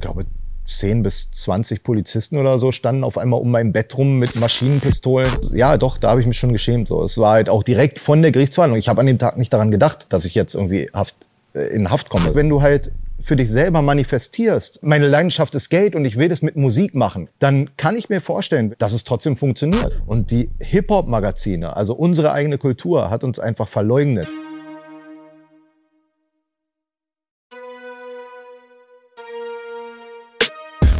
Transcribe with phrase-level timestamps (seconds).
[0.00, 0.24] ich glaube,
[0.64, 5.30] 10 bis 20 Polizisten oder so standen auf einmal um mein Bett rum mit Maschinenpistolen.
[5.52, 6.88] Ja, doch, da habe ich mich schon geschämt.
[6.88, 8.78] So, es war halt auch direkt von der Gerichtsverhandlung.
[8.78, 11.16] Ich habe an dem Tag nicht daran gedacht, dass ich jetzt irgendwie Haft,
[11.54, 12.34] äh, in Haft komme.
[12.34, 16.40] Wenn du halt für dich selber manifestierst, meine Leidenschaft ist Geld und ich will das
[16.40, 20.00] mit Musik machen, dann kann ich mir vorstellen, dass es trotzdem funktioniert.
[20.06, 24.28] Und die Hip-Hop-Magazine, also unsere eigene Kultur, hat uns einfach verleugnet.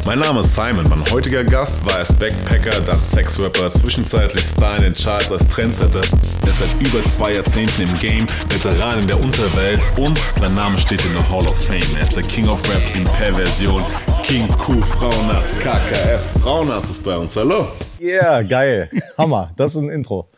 [0.06, 4.82] Mein Name ist Simon, mein heutiger Gast war als Backpacker, dann Sexrapper, zwischenzeitlich Star in
[4.84, 5.98] den Charts als Trendsetter.
[6.00, 10.78] Er ist seit über zwei Jahrzehnten im Game, Veteran in der Unterwelt und sein Name
[10.78, 11.82] steht in der Hall of Fame.
[11.96, 13.82] Er ist der King of Rap in Perversion.
[14.22, 17.36] King Q, Frauenarzt, KKF, Frauenarzt ist bei uns.
[17.36, 17.68] Hallo.
[18.00, 18.88] Yeah, geil.
[19.18, 19.50] Hammer.
[19.56, 20.28] Das ist ein Intro.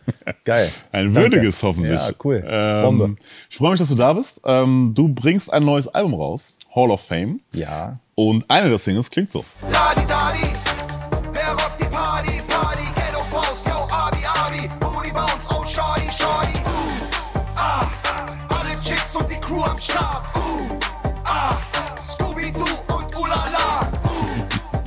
[0.44, 0.68] Geil.
[0.92, 1.66] Ein würdiges Danke.
[1.68, 2.00] hoffentlich.
[2.00, 2.44] Ja, cool.
[2.44, 3.16] Ähm, Bombe.
[3.48, 4.40] Ich freue mich, dass du da bist.
[4.44, 7.40] Ähm, du bringst ein neues Album raus, Hall of Fame.
[7.52, 8.00] Ja.
[8.28, 9.44] Und eine der Singles klingt so.
[9.62, 10.46] Dadi, Dadi,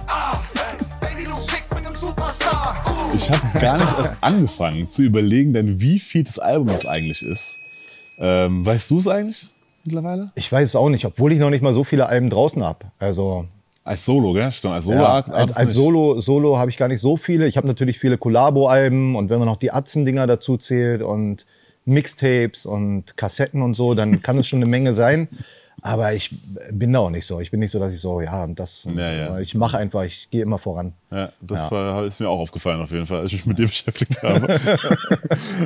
[0.08, 0.40] ah, ah.
[3.14, 7.22] Ich habe gar nicht erst angefangen zu überlegen, denn wie viel das Album das eigentlich
[7.22, 7.60] ist.
[8.18, 9.50] Ähm, weißt du es eigentlich?
[9.86, 10.32] Mittlerweile?
[10.36, 12.80] Ich weiß es auch nicht, obwohl ich noch nicht mal so viele Alben draußen habe.
[13.00, 13.46] Also
[13.86, 14.52] als Solo, gell?
[14.52, 14.98] Stimmt, als Solo.
[14.98, 17.48] Ja, als, als Solo, Solo habe ich gar nicht so viele.
[17.48, 21.46] Ich habe natürlich viele Collabo-Alben und wenn man noch die Atzen-Dinger dazu zählt und
[21.86, 25.30] Mixtapes und Kassetten und so, dann kann es schon eine Menge sein.
[25.84, 26.36] Aber ich
[26.72, 27.40] bin da auch nicht so.
[27.40, 28.88] Ich bin nicht so, dass ich so, ja, und das.
[28.96, 29.40] Ja, ja.
[29.40, 30.94] Ich mache einfach, ich gehe immer voran.
[31.16, 32.02] Ja, das ja.
[32.04, 34.48] ist mir auch aufgefallen auf jeden Fall, als ich mich mit dir beschäftigt habe.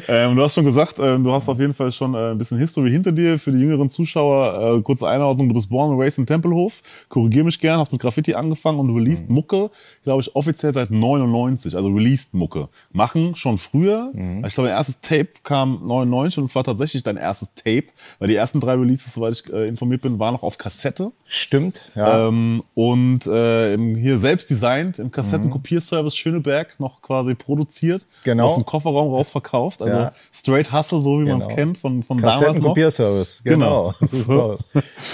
[0.08, 2.60] ähm, du hast schon gesagt, äh, du hast auf jeden Fall schon äh, ein bisschen
[2.60, 3.40] History hinter dir.
[3.40, 7.44] Für die jüngeren Zuschauer, äh, kurze Einordnung, du bist born and raised in Tempelhof, korrigier
[7.44, 9.36] mich gern, hast mit Graffiti angefangen und du released mhm.
[9.36, 9.72] Mucke,
[10.04, 12.70] glaube ich, offiziell seit 99, also released Mucke.
[12.94, 14.12] Machen schon früher.
[14.14, 14.46] Mhm.
[14.46, 17.86] Ich glaube, dein erstes Tape kam 99 und es war tatsächlich dein erstes Tape,
[18.20, 21.12] weil die ersten drei Releases, soweit ich äh, informiert bin, waren noch auf Kassette.
[21.26, 22.28] Stimmt, ja.
[22.28, 28.06] Ähm, und äh, hier selbst designt, im Kassettenkopierservice Schöneberg noch quasi produziert.
[28.24, 28.46] Genau.
[28.46, 29.82] Aus dem Kofferraum raus verkauft.
[29.82, 30.12] Also Ja.
[30.34, 31.56] straight Hustle, so wie man es Genau.
[31.56, 32.48] kennt von, von damals noch.
[32.48, 33.94] Kassettenkopierservice, Genau.
[34.00, 34.12] genau.
[34.12, 34.56] So.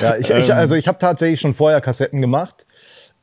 [0.02, 2.66] Ja, ich, ich, also ich habe tatsächlich schon vorher Kassetten gemacht,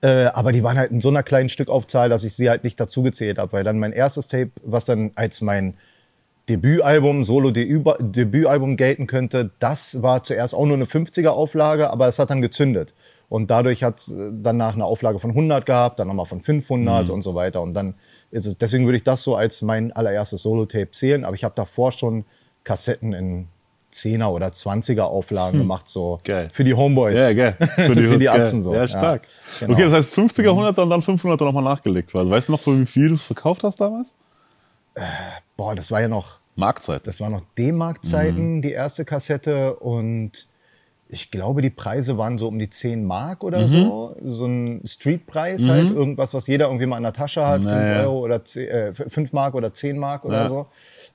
[0.01, 2.79] äh, aber die waren halt in so einer kleinen Stückaufzahl, dass ich sie halt nicht
[2.81, 5.75] dazugezählt habe, weil dann mein erstes Tape, was dann als mein
[6.49, 12.43] Debütalbum, Solo-Debütalbum gelten könnte, das war zuerst auch nur eine 50er-Auflage, aber es hat dann
[12.43, 12.95] gezündet.
[13.29, 17.23] Und dadurch hat es danach eine Auflage von 100 gehabt, dann nochmal von 500 und
[17.23, 17.63] so weiter.
[17.63, 17.95] Und dann
[18.31, 21.25] ist es, deswegen würde ich das so als mein allererstes Solo-Tape zählen.
[21.25, 22.25] Aber ich habe davor schon
[22.65, 23.49] Kassetten in
[23.93, 26.49] 10er oder 20er Auflagen gemacht, so Geil.
[26.53, 27.19] für die Homeboys.
[27.19, 27.57] Ja, geil.
[27.77, 28.29] Für die, für die.
[28.29, 28.75] Atzen so.
[28.75, 29.29] Ja, stark.
[29.61, 29.75] genau.
[29.75, 32.15] Okay, das heißt 50er, 100er und dann 500er nochmal nachgelegt.
[32.15, 34.15] Also, weißt du noch, für wie viel du es verkauft hast damals?
[35.62, 37.06] Boah, das war ja noch, Marktzeit.
[37.06, 38.62] das war noch D-Mark-Zeiten, Mhm.
[38.62, 39.77] die erste Kassette.
[39.77, 40.49] Und
[41.15, 43.67] ich glaube, die Preise waren so um die 10 Mark oder Mhm.
[43.69, 44.17] so.
[44.25, 45.91] So ein Streetpreis halt.
[45.91, 47.61] Irgendwas, was jeder irgendwie mal in der Tasche hat.
[47.61, 48.00] 5 Naja.
[48.05, 50.49] Euro oder 10, äh, 5 Mark oder 10 Mark oder Ja.
[50.49, 50.67] so.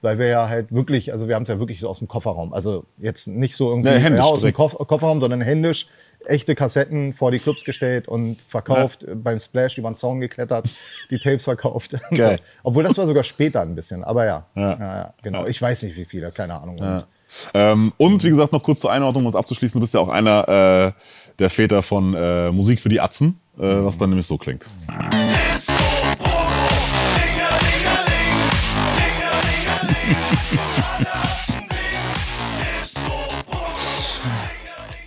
[0.02, 2.53] Weil wir ja halt wirklich, also wir haben es ja wirklich so aus dem Kofferraum.
[2.53, 4.53] Also jetzt nicht so irgendwie Ja, ja, aus dem.
[4.53, 5.88] Koff Kofferraum, sondern händisch
[6.28, 10.69] echte Kassetten vor die Clubs gestellt und verkauft, äh, beim Splash über den Zaun geklettert,
[11.09, 11.97] die Tapes verkauft.
[12.14, 12.40] Geil.
[12.64, 14.46] Obwohl das war sogar später ein bisschen, aber ja.
[14.56, 14.72] Ja.
[14.78, 15.46] Ja, ja, genau.
[15.47, 16.78] Ich weiß nicht, wie viele, keine Ahnung.
[16.79, 17.08] Und
[17.54, 20.10] Ähm, und wie gesagt, noch kurz zur Einordnung, um es abzuschließen, du bist ja auch
[20.10, 21.02] einer äh,
[21.40, 24.66] der Väter von äh, Musik für die Atzen, äh, was dann nämlich so klingt.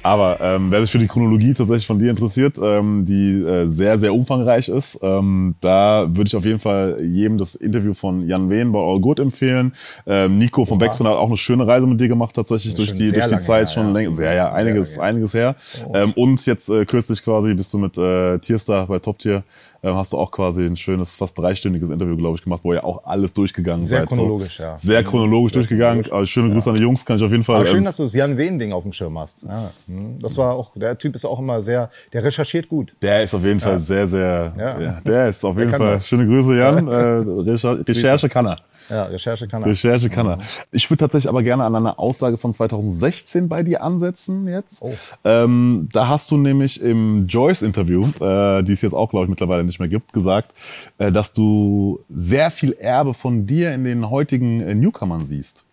[0.02, 3.98] Aber ähm, wer sich für die Chronologie tatsächlich von dir interessiert, ähm, die äh, sehr,
[3.98, 8.48] sehr umfangreich ist, ähm, da würde ich auf jeden Fall jedem das Interview von Jan
[8.48, 9.72] Wehn bei All Good empfehlen.
[10.06, 13.12] Ähm, Nico von Backspin hat auch eine schöne Reise mit dir gemacht, tatsächlich durch die,
[13.12, 13.92] durch die Zeit her, schon ja.
[13.92, 14.12] länger.
[14.12, 15.02] Sehr, ja, einiges, her.
[15.02, 15.54] einiges her.
[15.92, 19.42] Ähm, und jetzt äh, kürzlich quasi bist du mit äh, Tierstar bei Top Tier,
[19.82, 22.84] äh, hast du auch quasi ein schönes, fast dreistündiges Interview, glaube ich, gemacht, wo ihr
[22.84, 24.08] auch alles durchgegangen Sehr seid.
[24.08, 24.62] chronologisch, so.
[24.62, 24.78] ja.
[24.78, 26.04] Sehr chronologisch durchgegangen.
[26.10, 27.56] Also schöne Grüße an die Jungs, kann ich auf jeden Fall.
[27.56, 29.44] Aber schön, ähm, dass du das Jan Wehn-Ding auf dem Schirm hast.
[29.44, 30.18] Ja, hm.
[30.20, 32.94] das war auch, der Typ ist auch immer sehr, der recherchiert gut.
[33.02, 34.52] Der ist auf jeden Fall sehr, sehr.
[34.58, 34.80] Ja.
[34.80, 35.00] Ja.
[35.04, 35.96] der ist auf jeden kann Fall.
[35.96, 36.06] was.
[36.06, 36.88] Schöne Grüße, Jan.
[36.88, 38.58] äh, Recher Recherche kann er.
[38.90, 39.68] Ja, Recherche kann er.
[39.68, 40.38] Recherche kann er.
[40.72, 44.82] Ich würde tatsächlich aber gerne an einer Aussage von 2016 bei dir ansetzen jetzt.
[44.82, 44.92] Oh.
[45.24, 49.64] Ähm, da hast du nämlich im Joyce-Interview, äh, die es jetzt auch, glaube ich, mittlerweile
[49.64, 50.52] nicht mehr gibt, gesagt,
[50.98, 55.66] äh, dass du sehr viel Erbe von dir in den heutigen äh, Newcomern siehst.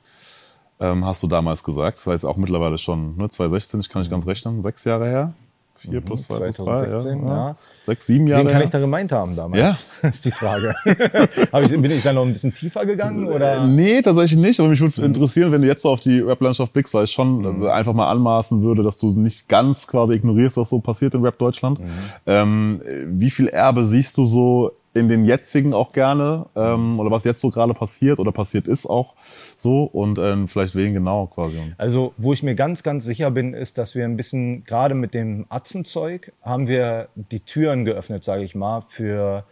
[0.80, 1.98] Ähm, hast du damals gesagt.
[1.98, 5.34] Das heißt auch mittlerweile schon ne, 2016, ich kann nicht ganz rechnen, sechs Jahre her.
[5.78, 7.28] Vier plus zwei plus drei, 2016, ja.
[7.28, 7.56] ja.
[7.82, 8.46] Sechs, sieben Jahre.
[8.46, 9.88] Wen kann ich da gemeint haben damals?
[10.02, 10.10] Ja.
[10.10, 10.74] ist die Frage.
[11.58, 13.28] Ich, bin ich da noch ein bisschen tiefer gegangen?
[13.28, 13.58] Oder?
[13.64, 14.60] Äh, Nee, tatsächlich nicht.
[14.60, 17.64] Aber mich würde interessieren, wenn du jetzt so auf die Rap-Landschaft blickst, weil ich schon
[17.64, 21.24] äh, einfach mal anmaßen würde, dass du nicht ganz quasi ignorierst, was so passiert in
[21.24, 21.80] Rap Deutschland.
[22.26, 26.48] Ähm, äh, wie viel Erbe siehst du so in den jetzigen auch gerne?
[26.56, 29.16] Ähm, oder was jetzt so gerade passiert oder passiert ist auch
[29.56, 29.84] so?
[29.84, 31.58] Und ähm, vielleicht wen genau quasi?
[31.78, 35.14] Also, wo ich mir ganz, ganz sicher bin, ist, dass wir ein bisschen, gerade mit
[35.14, 39.46] dem Atzenzeug, haben wir die Türen geöffnet, sage ich mal, für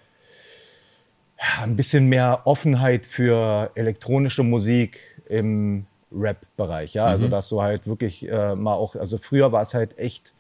[1.62, 6.94] ein bisschen mehr Offenheit für elektronische Musik im Rap-Bereich.
[6.94, 7.06] Ja?
[7.06, 10.34] Also, dass du halt wirklich äh, mal auch, also früher war es halt echt,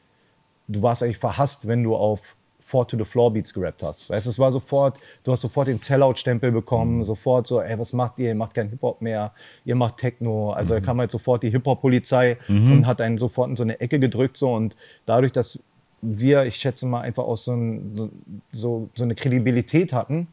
[0.68, 2.36] du warst eigentlich verhasst, wenn du auf
[2.68, 4.10] Four to the Floor Beats gerappt hast.
[4.10, 8.18] Weißt es war sofort, du hast sofort den Sellout-Stempel bekommen, sofort so, ey, was macht
[8.18, 8.30] ihr?
[8.30, 9.34] Ihr macht keinen Hip-Hop mehr,
[9.66, 10.50] ihr macht Techno.
[10.50, 14.00] Also da kam halt sofort die Hip-Hop-Polizei und hat einen sofort in so eine Ecke
[14.00, 14.36] gedrückt.
[14.36, 14.52] So.
[14.52, 14.76] Und
[15.06, 15.60] dadurch, dass
[16.02, 18.12] wir, ich schätze mal, einfach auch so, ein,
[18.52, 20.28] so, so, eine Kredibilität hatten,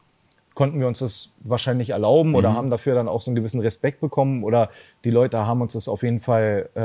[0.54, 4.00] konnten wir uns das wahrscheinlich erlauben oder haben dafür dann auch so einen gewissen Respekt
[4.00, 4.70] bekommen oder
[5.04, 6.80] die Leute haben uns das auf jeden Fall äh,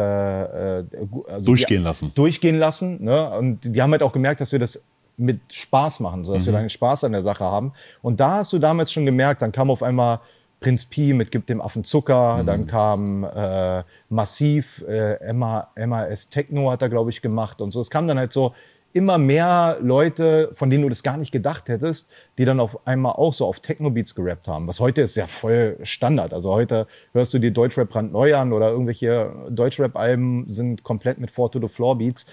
[0.79, 0.85] äh,
[1.29, 2.11] also Durchgehen die, lassen.
[2.15, 3.03] Durchgehen lassen.
[3.03, 3.29] Ne?
[3.29, 4.81] Und die haben halt auch gemerkt, dass wir das
[5.17, 7.73] mit Spaß machen, so dass wir dann Spaß an der Sache haben.
[8.01, 10.19] Und da hast du damals schon gemerkt, dann kam auf einmal
[10.59, 16.71] Prinz Pi mit Gib dem Affen Zucker, dann kam äh, Massiv, äh, Emma, MAS Techno
[16.71, 17.79] hat er, glaube ich, gemacht und so.
[17.79, 18.53] Es kam dann halt so
[18.93, 23.13] immer mehr Leute, von denen du das gar nicht gedacht hättest, die dann auf einmal
[23.13, 24.67] auch so auf Techno-Beats gerappt haben.
[24.67, 26.33] Was heute ist ja voll Standard.
[26.33, 31.51] Also heute hörst du die Deutschrap brandneu an oder irgendwelche Deutschrap-Alben sind komplett mit Four
[31.51, 32.25] to the Floor Beats.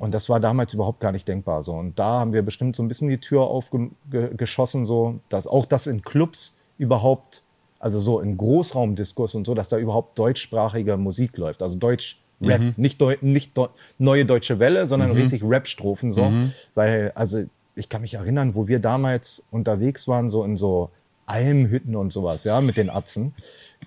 [0.00, 1.62] Und das war damals überhaupt gar nicht denkbar.
[1.62, 1.72] So.
[1.72, 5.86] Und da haben wir bestimmt so ein bisschen die Tür aufgeschossen, so, dass auch das
[5.86, 7.42] in Clubs überhaupt,
[7.78, 11.62] also so in Großraumdiskurs und so, dass da überhaupt deutschsprachige Musik läuft.
[11.62, 12.20] Also Deutsch.
[12.42, 16.30] Rap, nicht, Deu nicht Deu neue deutsche Welle, sondern richtig Rap-Strophen so.
[16.74, 17.44] Weil, also
[17.76, 20.90] ich kann mich erinnern, wo wir damals unterwegs waren, so in so
[21.26, 23.34] Almhütten und sowas, ja, mit den Atzen.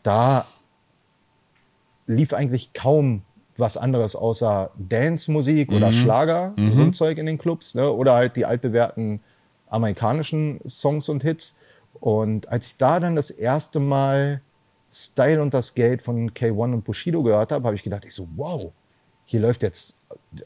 [0.02, 0.48] Da
[2.08, 3.22] lief eigentlich kaum
[3.60, 7.92] was anderes außer Dance-Musik oder Schlager, so ein Zeug in den Clubs, ne?
[7.92, 9.22] oder halt die altbewährten
[9.70, 11.56] amerikanischen Songs und Hits.
[12.00, 14.42] Und als ich da dann das erste Mal
[14.92, 18.28] Style und das Geld von K1 und Bushido gehört habe, habe ich gedacht, ich so,
[18.36, 18.72] wow,
[19.26, 19.98] hier läuft jetzt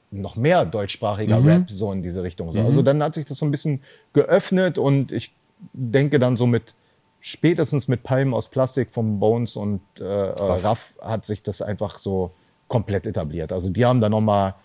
[0.10, 2.52] noch mehr deutschsprachiger Rap so in diese Richtung.
[2.52, 2.60] So.
[2.62, 3.82] Also dann hat sich das so ein bisschen
[4.14, 5.36] geöffnet und ich
[5.74, 6.74] denke dann so mit
[7.20, 12.00] spätestens mit Palmen aus Plastik vom Bones und äh, äh, Raff hat sich das einfach
[12.00, 12.32] so
[12.72, 13.52] komplett etabliert.
[13.52, 14.56] Also die haben da nochmal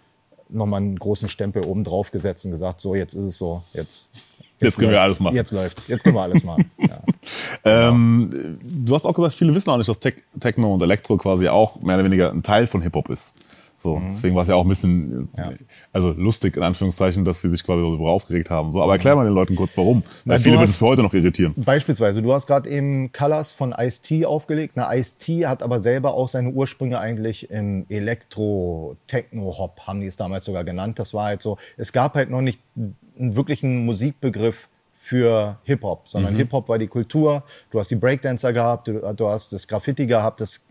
[0.48, 3.64] noch mal einen großen Stempel oben drauf gesetzt und gesagt, so jetzt ist es so,
[3.72, 4.10] jetzt,
[4.60, 5.04] Jetzt können wir läuft's.
[5.04, 5.34] alles machen.
[5.34, 6.70] Jetzt läuft's, jetzt können wir alles machen.
[6.78, 7.02] ja.
[7.64, 11.48] Ähm, du hast auch gesagt, viele wissen auch nicht, dass Tech, Techno und Elektro quasi
[11.48, 13.34] auch mehr oder weniger ein Teil von Hip-Hop ist.
[13.78, 15.50] So, deswegen war es ja auch ein bisschen, äh,
[15.92, 18.72] also lustig in Anführungszeichen, dass sie sich quasi darüber aufgeregt haben.
[18.72, 20.02] So, aber erklär mal den Leuten kurz, warum.
[20.24, 21.54] Weil viele würden es für heute noch irritieren.
[21.56, 24.74] Beispielsweise, du hast gerade eben Colors von Ice-T aufgelegt.
[24.76, 30.16] Na, Ice-T hat aber selber auch seine Ursprünge eigentlich im Elektro, Techno-Hop, haben die es
[30.16, 30.98] damals sogar genannt.
[30.98, 34.68] Das war halt so, es gab halt noch nicht einen wirklichen Musikbegriff
[35.06, 37.44] für Hip-Hop, sondern Hip-Hop war die Kultur.
[37.70, 40.65] Du hast die Breakdancer gehabt, du, du hast das Graffiti gehabt, das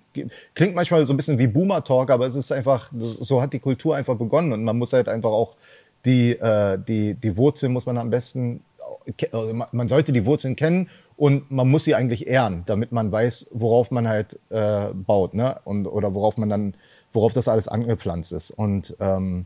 [0.54, 3.96] klingt manchmal so ein bisschen wie Boomer-Talk, aber es ist einfach, so hat die Kultur
[3.96, 5.56] einfach begonnen und man muss halt einfach auch
[6.06, 8.62] die, äh, die, die Wurzeln muss man am besten,
[9.32, 13.48] also man- sollte die Wurzeln kennen und man muss sie eigentlich ehren, damit man weiß,
[13.54, 15.58] worauf man halt äh, baut, ne?
[15.64, 16.74] Und, oder worauf man dann,
[17.14, 18.52] worauf das alles angepflanzt ist.
[18.52, 19.46] Und ähm,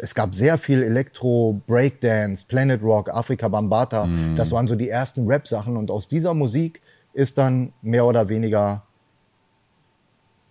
[0.00, 4.08] es gab sehr viel Elektro, Breakdance, Planet Rock, Afrika Bambata.
[4.36, 5.76] Das waren so die ersten Rap-Sachen.
[5.76, 6.80] Und aus dieser Musik
[7.12, 8.84] ist dann mehr oder weniger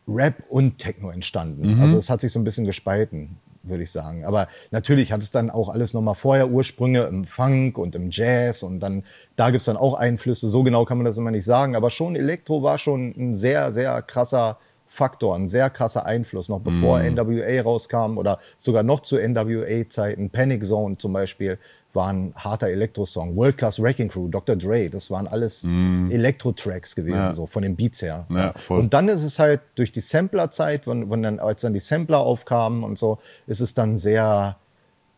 [0.07, 1.79] Rap und Techno entstanden.
[1.81, 4.25] Also es hat sich so ein bisschen gespalten, würde ich sagen.
[4.25, 8.63] Aber natürlich hat es dann auch alles nochmal vorher Ursprünge im Funk und im Jazz
[8.63, 9.03] und dann,
[9.35, 10.49] da gibt's dann auch Einflüsse.
[10.49, 11.75] So genau kann man das immer nicht sagen.
[11.75, 14.57] Aber schon Elektro war schon ein sehr, sehr krasser
[14.87, 20.29] Faktor, ein sehr krasser Einfluss, noch bevor NWA rauskam oder sogar noch zu NWA-Zeiten.
[20.29, 21.57] Panic Zone zum Beispiel
[21.95, 23.35] war ein harter Elektro-Song.
[23.35, 24.55] World Class Wrecking Crew, Dr.
[24.55, 27.33] Dre, das waren alles Elektro-Tracks gewesen, Ja.
[27.33, 28.25] so von den Beats her.
[28.29, 28.79] Ja, voll.
[28.79, 32.19] Und dann ist es halt durch die Samplerzeit, wenn, wenn dann, als dann die Sampler
[32.19, 34.57] aufkamen und so, ist es dann sehr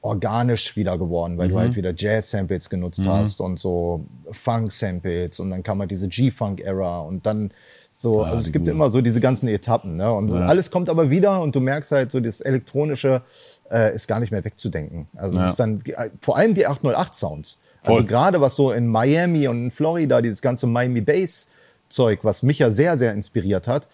[0.02, 1.52] organisch wieder geworden, weil Mhm.
[1.52, 7.00] du halt wieder Jazz-Samples genutzt hast und so Funk-Samples und dann kam halt diese G-Funk-Era
[7.00, 7.52] und dann
[8.00, 8.72] so, also es Ah, gibt gute.
[8.72, 10.12] immer so diese ganzen Etappen, ne?
[10.14, 13.24] Und alles kommt aber wieder und du merkst halt so, das Elektronische
[13.72, 15.08] äh, ist gar nicht mehr wegzudenken.
[15.16, 15.46] Also Ja.
[15.46, 15.82] es ist dann,
[16.22, 17.60] vor allem die 808-Sounds.
[17.82, 18.06] Also Voll.
[18.06, 21.48] gerade was so in Miami und in Florida, dieses ganze Miami Bass
[21.90, 23.88] Zeug, was mich ja sehr, sehr inspiriert hat,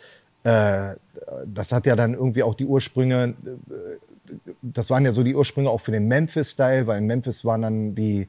[0.43, 0.95] äh,
[1.45, 5.69] das hat ja dann irgendwie auch die Ursprünge äh, das waren ja so die Ursprünge
[5.69, 8.27] auch für den Memphis-Style, weil in Memphis waren dann die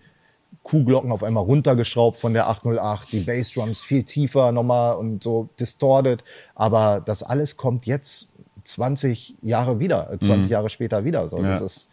[0.63, 6.23] Kuhglocken auf einmal runtergeschraubt von der 808, die Bassdrums viel tiefer nochmal und so distorted.
[6.55, 8.29] Aber das alles kommt jetzt
[8.63, 11.29] 20 Jahre wieder, äh, 20 Jahre später wieder.
[11.29, 11.43] So.
[11.43, 11.67] Das Ja.
[11.67, 11.91] ist,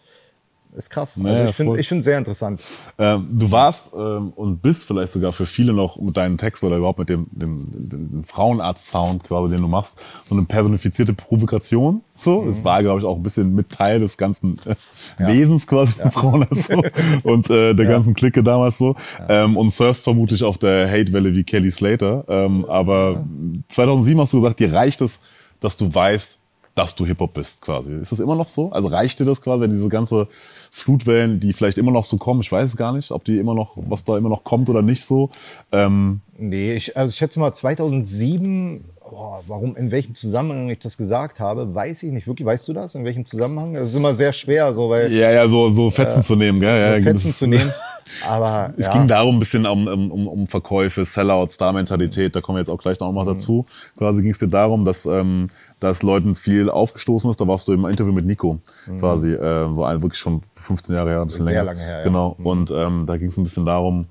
[0.73, 1.17] ist krass.
[1.17, 2.61] Naja, also ich finde ich finde sehr interessant.
[2.97, 6.77] Ähm, du warst ähm, und bist vielleicht sogar für viele noch mit deinen Texten oder
[6.77, 9.99] überhaupt mit dem, dem, dem, Frauenarzt-Sound quasi, den du machst,
[10.29, 12.01] so eine personifizierte Provokation.
[12.15, 14.75] So, das war, glaube ich, auch ein bisschen mit Teil des ganzen äh,
[15.17, 16.81] Wesens quasi von Frauenarzt so.
[17.23, 18.95] und äh, der ganzen Clique damals so.
[19.27, 22.25] Ähm, und surfst vermutlich auf der Hate-Welle wie Kelly Slater.
[22.27, 23.25] Ähm, aber
[23.69, 25.19] 2007 hast du gesagt, dir reicht es,
[25.59, 26.39] dass du weißt,
[26.75, 27.95] dass du Hip-Hop bist, quasi.
[27.95, 28.71] Ist das immer noch so?
[28.71, 32.41] Also reicht dir das quasi, diese ganze Flutwellen, die vielleicht immer noch so kommen?
[32.41, 34.81] Ich weiß es gar nicht, ob die immer noch, was da immer noch kommt oder
[34.81, 35.29] nicht so.
[35.71, 40.97] Ähm, Nee, ich, also ich schätze mal 2007, boah, warum, in welchem Zusammenhang ich das
[40.97, 42.45] gesagt habe, weiß ich nicht wirklich.
[42.45, 42.95] Weißt du das?
[42.95, 43.73] In welchem Zusammenhang?
[43.73, 46.79] Das ist immer sehr schwer, so, weil ja, ja, so, so Fetzen zu nehmen, gell?
[46.81, 47.71] Ja, so Fetzen zu nehmen.
[48.27, 52.57] Aber Es ja, ging darum, ein bisschen um, um, um- Verkäufe, Sellout, Star-Mentalität, da kommen
[52.57, 53.65] wir jetzt auch gleich noch mal dazu.
[53.97, 55.47] Quasi ging es dir darum, dass, ähm,
[55.79, 57.39] dass Leuten viel aufgestoßen ist.
[57.39, 58.59] Da warst du im Interview mit Nico,
[58.99, 61.65] quasi, äh, so ein, wirklich schon 15 Jahre her, ein bisschen Sehr länger.
[61.73, 62.03] lange her, ja.
[62.03, 62.35] Genau.
[62.43, 64.07] Und ähm, da ging es ein bisschen darum,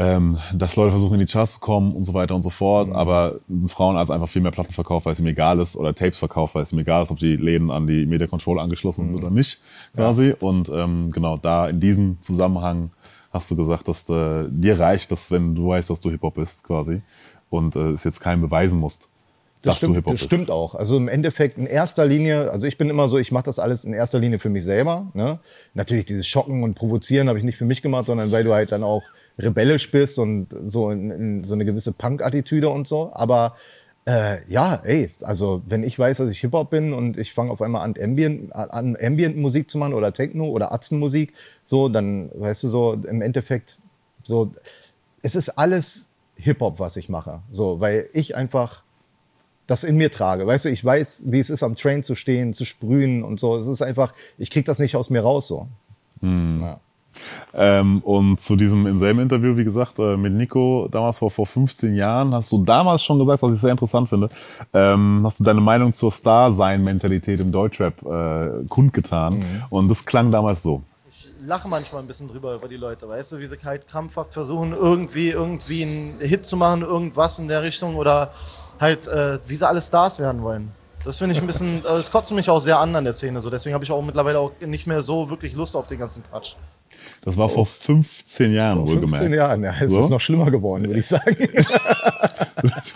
[0.00, 2.88] ähm, dass Leute versuchen, in die Charts zu kommen und so weiter und so fort.
[2.88, 2.96] Mhm.
[2.96, 6.18] Aber ein Frauenarzt einfach viel mehr Platten verkauft, weil es ihm egal ist, oder Tapes
[6.18, 9.04] verkauft, weil es ihm egal ist, ob die Läden an die Media Control angeschlossen Mhm.
[9.12, 9.60] sind oder nicht,
[9.94, 10.34] quasi.
[10.40, 12.90] Und ähm, genau, da in diesem Zusammenhang
[13.30, 16.64] hast du gesagt, dass äh, dir reicht, dass wenn du weißt, dass du Hip-Hop bist,
[16.64, 17.02] quasi,
[17.50, 19.08] und äh, es jetzt keinem beweisen musst,
[19.62, 20.74] das dass stimmt, du Hip-Hop das stimmt auch.
[20.74, 23.84] Also im Endeffekt in erster Linie, also ich bin immer so, ich mache das alles
[23.84, 25.08] in erster Linie für mich selber.
[25.12, 25.38] Ne?
[25.74, 28.72] Natürlich dieses Schocken und Provozieren habe ich nicht für mich gemacht, sondern weil du halt
[28.72, 29.02] dann auch
[29.42, 33.10] rebellisch bist und so in, in so eine gewisse Punk-Attitüde und so.
[33.14, 33.54] Aber
[34.06, 37.62] äh, ja, ey, also wenn ich weiß, dass ich Hip-Hop bin und ich fange auf
[37.62, 41.32] einmal an, Ambient, an Ambient-Musik zu machen oder Techno oder Atzenmusik,
[41.64, 43.78] so, dann weißt du so, im Endeffekt,
[44.22, 44.52] so,
[45.22, 47.42] es ist alles Hip-Hop, was ich mache.
[47.50, 48.82] So, weil ich einfach
[49.66, 50.46] das in mir trage.
[50.46, 53.56] Weißt du, ich weiß, wie es ist, am Train zu stehen, zu sprühen und so.
[53.56, 55.68] Es ist einfach, ich krieg das nicht aus mir raus so.
[56.62, 56.80] Ja.
[57.54, 61.46] Ähm, und zu diesem im selben Interview, wie gesagt, äh, mit Nico, damals vor, vor
[61.46, 64.28] 15 Jahren, hast du damals schon gesagt, was ich sehr interessant finde,
[64.72, 69.34] ähm, hast du deine Meinung zur Star-Sein-Mentalität im Deutschrap äh, kundgetan.
[69.34, 69.62] Mhm.
[69.70, 70.82] Und das klang damals so.
[71.10, 74.32] Ich lache manchmal ein bisschen drüber über die Leute, weißt du, wie sie halt krampfhaft
[74.32, 78.32] versuchen, irgendwie, irgendwie einen Hit zu machen, irgendwas in der Richtung oder
[78.78, 80.72] halt, äh, wie sie alle Stars werden wollen.
[81.04, 83.40] Das finde ich ein bisschen, äh, das kotzt mich auch sehr an an der Szene,
[83.40, 86.22] so deswegen habe ich auch mittlerweile auch nicht mehr so wirklich Lust auf den ganzen
[86.30, 86.54] Quatsch.
[87.22, 89.34] Das war vor 15 Jahren, 15 wohlgemerkt.
[89.34, 90.00] Jahren, ja, es So?
[90.00, 91.36] ist noch schlimmer geworden, würde ich sagen.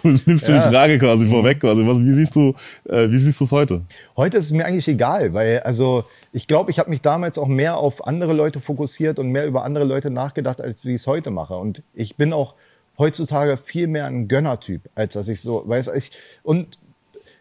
[0.02, 1.60] Du nimmst mir die Frage quasi vorweg.
[1.60, 1.86] Quasi.
[1.86, 2.54] Was, wie siehst du,
[2.86, 3.82] äh, wie siehst du es heute?
[4.16, 7.46] Heute ist es mir eigentlich egal, weil also ich glaube, ich habe mich damals auch
[7.46, 11.06] mehr auf andere Leute fokussiert und mehr über andere Leute nachgedacht, als wie ich es
[11.06, 11.56] heute mache.
[11.56, 12.54] Und ich bin auch
[12.98, 16.10] heutzutage viel mehr ein Gönnertyp, als dass ich so, weiß ich
[16.42, 16.78] und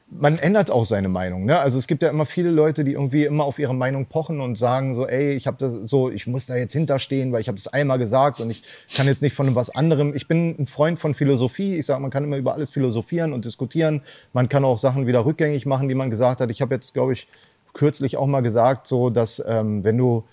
[0.09, 1.45] man ändert auch seine Meinung.
[1.45, 1.59] Ne?
[1.59, 4.57] Also es gibt ja immer viele Leute, die irgendwie immer auf ihre Meinung pochen und
[4.57, 7.55] sagen so, ey, ich habe das so, ich muss da jetzt hinterstehen, weil ich habe
[7.55, 8.63] das einmal gesagt und ich
[8.95, 10.13] kann jetzt nicht von was anderem.
[10.15, 11.77] Ich bin ein Freund von Philosophie.
[11.77, 14.01] Ich sage, man kann immer über alles philosophieren und diskutieren.
[14.33, 16.51] Man kann auch Sachen wieder rückgängig machen, die man gesagt hat.
[16.51, 17.27] Ich habe jetzt, glaube ich,
[17.73, 20.23] kürzlich auch mal gesagt, so, dass ähm, wenn du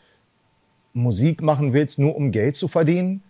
[0.92, 3.22] Musik machen willst, nur um Geld zu verdienen,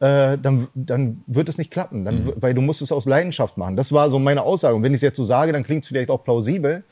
[0.00, 3.76] äh, dann, dann wird es nicht klappen, dann, weil du musst es aus Leidenschaft machen.
[3.76, 4.74] Das war so meine Aussage.
[4.74, 6.84] Und wenn ich es jetzt so sage, dann klingt es vielleicht auch plausibel.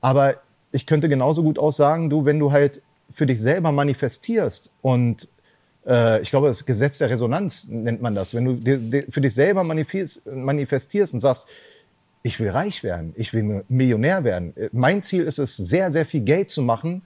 [0.00, 0.34] Aber
[0.72, 5.28] ich könnte genauso gut auch sagen, du, wenn du halt für dich selber manifestierst und
[5.86, 8.34] äh, ich glaube, das Gesetz der Resonanz nennt man das.
[8.34, 11.48] Wenn du dir, dir für dich selber manifest, manifestierst und sagst,
[12.22, 14.52] ich will reich werden, ich will Millionär werden.
[14.72, 17.02] Mein Ziel ist es, sehr, sehr viel Geld zu machen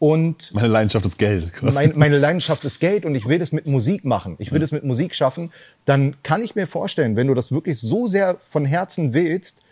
[0.00, 1.52] und Meine Leidenschaft ist Geld.
[1.60, 4.34] mein, meine Leidenschaft ist Geld und ich will das mit Musik machen.
[4.38, 5.52] Ich will das mit Musik schaffen.
[5.84, 9.62] Dann kann ich mir vorstellen, wenn du das wirklich so sehr von Herzen willst,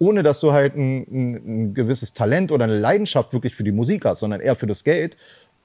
[0.00, 3.70] ohne dass du halt ein, ein, ein gewisses Talent oder eine Leidenschaft wirklich für die
[3.70, 5.16] Musik hast, sondern eher für das Geld,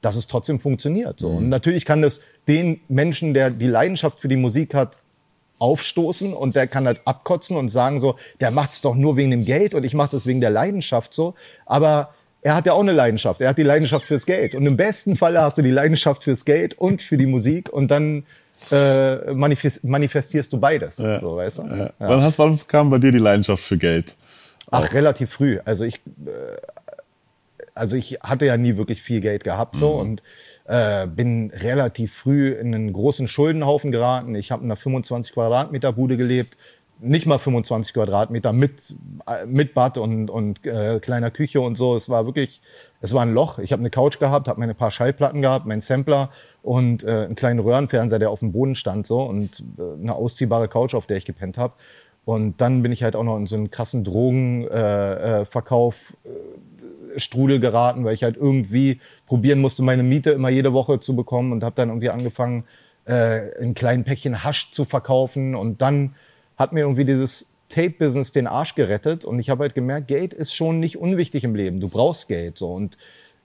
[0.01, 1.19] dass es trotzdem funktioniert.
[1.19, 1.29] So.
[1.29, 4.99] Und natürlich kann das den Menschen, der die Leidenschaft für die Musik hat,
[5.57, 9.45] aufstoßen und der kann halt abkotzen und sagen so, der macht's doch nur wegen dem
[9.45, 11.33] Geld und ich mache das wegen der Leidenschaft so.
[11.65, 13.41] Aber er hat ja auch eine Leidenschaft.
[13.41, 14.55] Er hat die Leidenschaft fürs Geld.
[14.55, 17.89] Und im besten Falle hast du die Leidenschaft fürs Geld und für die Musik und
[17.89, 18.23] dann
[18.71, 20.97] äh, manifest, manifestierst du beides.
[20.97, 21.63] So, weißt du?
[21.63, 21.93] Ja.
[21.99, 24.15] Wann, hast, wann kam bei dir die Leidenschaft für Geld?
[24.69, 25.59] Ach, relativ früh.
[25.65, 25.95] Also ich,
[26.25, 26.29] äh,
[27.73, 30.21] also ich hatte ja nie wirklich viel Geld gehabt so und
[30.65, 34.35] äh, bin relativ früh in einen großen Schuldenhaufen geraten.
[34.35, 36.57] Ich habe in einer 25 Quadratmeter Bude gelebt,
[37.01, 41.95] nicht mal 25 Quadratmeter mit, äh, mit Bad und, und äh, kleiner Küche und so.
[41.95, 42.61] Es war wirklich,
[43.01, 43.59] es war ein Loch.
[43.59, 46.29] Ich habe eine Couch gehabt, habe meine paar Schallplatten gehabt, meinen Sampler
[46.61, 50.67] und äh, einen kleinen Röhrenfernseher, der auf dem Boden stand so und äh, eine ausziehbare
[50.67, 51.73] Couch, auf der ich gepennt habe.
[52.23, 57.59] Und dann bin ich halt auch noch in so einen krassen Drogenverkauf äh, äh, Strudel
[57.59, 61.63] geraten, weil ich halt irgendwie probieren musste, meine Miete immer jede Woche zu bekommen und
[61.63, 62.65] habe dann irgendwie angefangen,
[63.05, 66.13] äh, ein kleinen Päckchen Hasch zu verkaufen und dann
[66.61, 70.53] hat mir irgendwie dieses Tape-Business den Arsch gerettet und ich habe halt gemerkt, Geld ist
[70.53, 71.79] schon nicht unwichtig im Leben.
[71.79, 72.97] Du brauchst Geld so und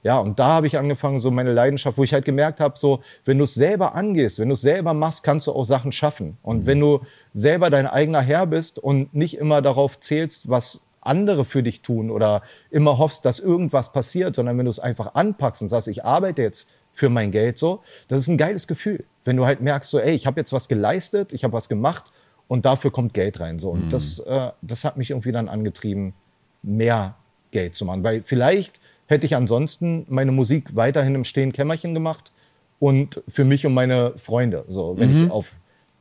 [0.02, 3.00] ja, und da habe ich angefangen, so meine Leidenschaft, wo ich halt gemerkt habe, so,
[3.24, 6.38] wenn du es selber angehst, wenn du es selber machst, kannst du auch Sachen schaffen.
[6.42, 6.66] Und mhm.
[6.66, 7.00] wenn du
[7.34, 12.10] selber dein eigener Herr bist und nicht immer darauf zählst, was andere für dich tun
[12.10, 16.04] oder immer hoffst, dass irgendwas passiert, sondern wenn du es einfach anpackst und sagst, ich
[16.04, 19.04] arbeite jetzt für mein Geld so, das ist ein geiles Gefühl.
[19.24, 22.12] Wenn du halt merkst, so, ey, ich habe jetzt was geleistet, ich habe was gemacht
[22.48, 23.58] und dafür kommt Geld rein.
[23.58, 23.70] So.
[23.70, 23.88] Und mhm.
[23.88, 26.14] das, äh, das hat mich irgendwie dann angetrieben,
[26.62, 27.16] mehr
[27.50, 28.02] Geld zu machen.
[28.04, 32.32] Weil vielleicht hätte ich ansonsten meine Musik weiterhin im stillen Kämmerchen gemacht
[32.78, 34.64] und für mich und meine Freunde.
[34.68, 35.24] So, wenn mhm.
[35.26, 35.52] ich auf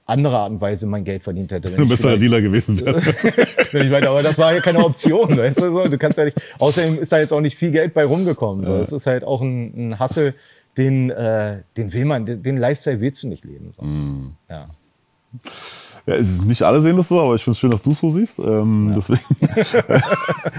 [0.08, 1.72] andere Art und Weise mein Geld verdient hätte.
[1.72, 5.72] Wenn du besserer Dealer gewesen ich weiter, aber das war ja keine Option, weißt du,
[5.72, 5.84] so.
[5.84, 8.78] du kannst ja nicht, außerdem ist da jetzt auch nicht viel Geld bei rumgekommen, so.
[8.78, 10.36] Das ist halt auch ein, ein Hassel,
[10.78, 13.84] den, äh, den will man, den, den Lifestyle willst du nicht leben, so.
[13.84, 14.36] Mm.
[14.48, 14.70] Ja.
[16.08, 18.10] Ja, nicht alle sehen das so, aber ich finde es schön, dass du es so
[18.10, 18.40] siehst.
[18.40, 18.96] Ähm, ja.
[18.96, 19.22] Deswegen,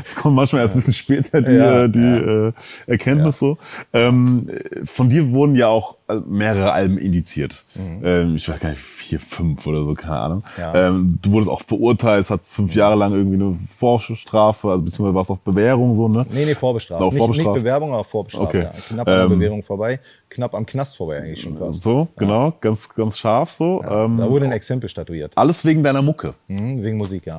[0.05, 2.53] es kommt manchmal erst ein bisschen später die, ja, äh, die äh,
[2.87, 3.57] Erkenntnis so.
[3.93, 4.49] Ähm,
[4.85, 5.96] von dir wurden ja auch
[6.27, 7.65] mehrere Alben indiziert.
[7.75, 8.01] Mhm.
[8.05, 10.45] Ähm, ich weiß gar nicht, vier, fünf oder so, keine Ahnung.
[10.57, 10.89] Ja.
[10.89, 15.23] Ähm, du wurdest auch verurteilt, hat fünf Jahre lang irgendwie eine Vorstrafe, also beziehungsweise war
[15.23, 16.25] es auf Bewährung so, ne?
[16.31, 17.13] Nee, nee, Vorbestraft.
[17.13, 18.49] Nicht, nicht Bewerbung, aber Vorbestraft.
[18.49, 18.63] Okay.
[18.63, 18.71] Ja.
[18.71, 19.99] Knapp an der ähm, Bewährung vorbei,
[20.29, 21.83] knapp am Knast vorbei eigentlich schon fast.
[21.83, 23.83] So, genau, ganz, ganz scharf so.
[23.83, 25.33] Ja, ähm, da wurde ein Exempel statuiert.
[25.35, 26.35] Alles wegen deiner Mucke.
[26.47, 27.39] Mhm, wegen Musik, ja.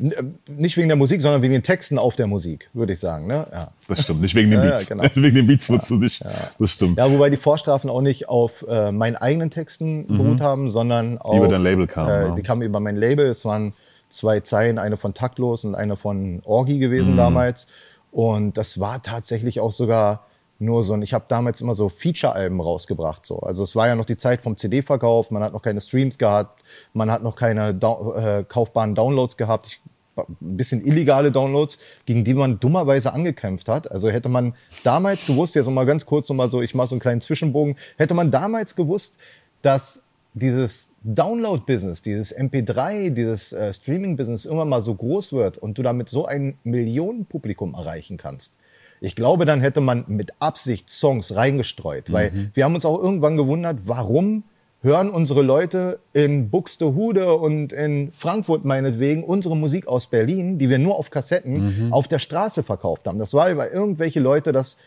[0.00, 3.26] Äh, nicht wegen der Musik, sondern wegen den Texten auf der Musik, würde ich sagen.
[3.26, 3.46] Ne?
[3.50, 3.70] Ja.
[3.88, 4.88] Das stimmt, nicht wegen den Beats.
[4.88, 5.08] Ja, genau.
[5.14, 6.22] wegen den Beats wurdest du nicht.
[6.22, 6.30] Ja.
[6.58, 6.98] Das stimmt.
[6.98, 10.18] Ja, wobei die Vorstrafen auch nicht auf äh, meinen eigenen Texten mhm.
[10.18, 11.32] beruht haben, sondern auf.
[11.32, 12.32] Die über dein Label kamen.
[12.32, 12.34] Äh.
[12.34, 13.26] Die kamen über mein Label.
[13.26, 13.72] Es waren
[14.08, 17.18] zwei Zeilen, eine von Taktlos und eine von Orgi gewesen mhm.
[17.18, 17.66] damals.
[18.12, 20.26] Und das war tatsächlich auch sogar
[20.58, 23.26] nur so ein, ich habe damals immer so Feature-Alben rausgebracht.
[23.26, 23.40] So.
[23.40, 26.62] Also es war ja noch die Zeit vom CD-Verkauf, man hat noch keine Streams gehabt,
[26.94, 29.66] man hat noch keine da äh, kaufbaren Downloads gehabt.
[29.66, 29.80] Ich,
[30.16, 33.90] ein bisschen illegale Downloads, gegen die man dummerweise angekämpft hat.
[33.90, 36.88] Also hätte man damals gewusst, jetzt noch mal ganz kurz noch mal so, ich mache
[36.88, 39.18] so einen kleinen Zwischenbogen, hätte man damals gewusst,
[39.62, 40.02] dass
[40.34, 46.10] dieses Download-Business, dieses MP3, dieses äh, Streaming-Business irgendwann mal so groß wird und du damit
[46.10, 48.58] so ein Millionenpublikum erreichen kannst,
[49.00, 52.50] ich glaube, dann hätte man mit Absicht Songs reingestreut, weil mhm.
[52.54, 54.44] wir haben uns auch irgendwann gewundert, warum
[54.86, 60.78] hören unsere Leute in Buxtehude und in Frankfurt meinetwegen unsere Musik aus Berlin, die wir
[60.78, 61.92] nur auf Kassetten mhm.
[61.92, 63.18] auf der Straße verkauft haben.
[63.18, 64.78] Das war, weil irgendwelche Leute das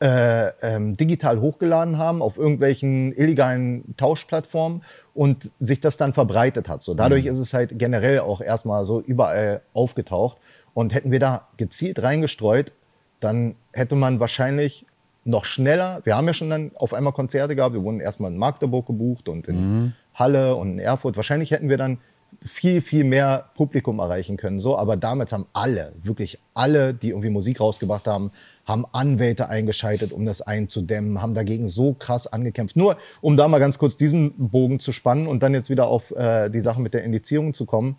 [0.00, 4.82] äh, ähm, digital hochgeladen haben auf irgendwelchen illegalen Tauschplattformen
[5.14, 6.82] und sich das dann verbreitet hat.
[6.82, 7.30] So dadurch mhm.
[7.30, 10.38] ist es halt generell auch erstmal so überall aufgetaucht.
[10.74, 12.72] Und hätten wir da gezielt reingestreut,
[13.20, 14.84] dann hätte man wahrscheinlich
[15.24, 18.38] noch schneller, wir haben ja schon dann auf einmal Konzerte gehabt, wir wurden erstmal in
[18.38, 19.92] Magdeburg gebucht und in mhm.
[20.14, 21.16] Halle und in Erfurt.
[21.16, 21.98] Wahrscheinlich hätten wir dann
[22.42, 24.58] viel, viel mehr Publikum erreichen können.
[24.58, 28.30] So, aber damals haben alle, wirklich alle, die irgendwie Musik rausgebracht haben,
[28.64, 32.76] haben Anwälte eingeschaltet, um das einzudämmen, haben dagegen so krass angekämpft.
[32.76, 36.10] Nur, um da mal ganz kurz diesen Bogen zu spannen und dann jetzt wieder auf
[36.12, 37.96] äh, die Sache mit der Indizierung zu kommen.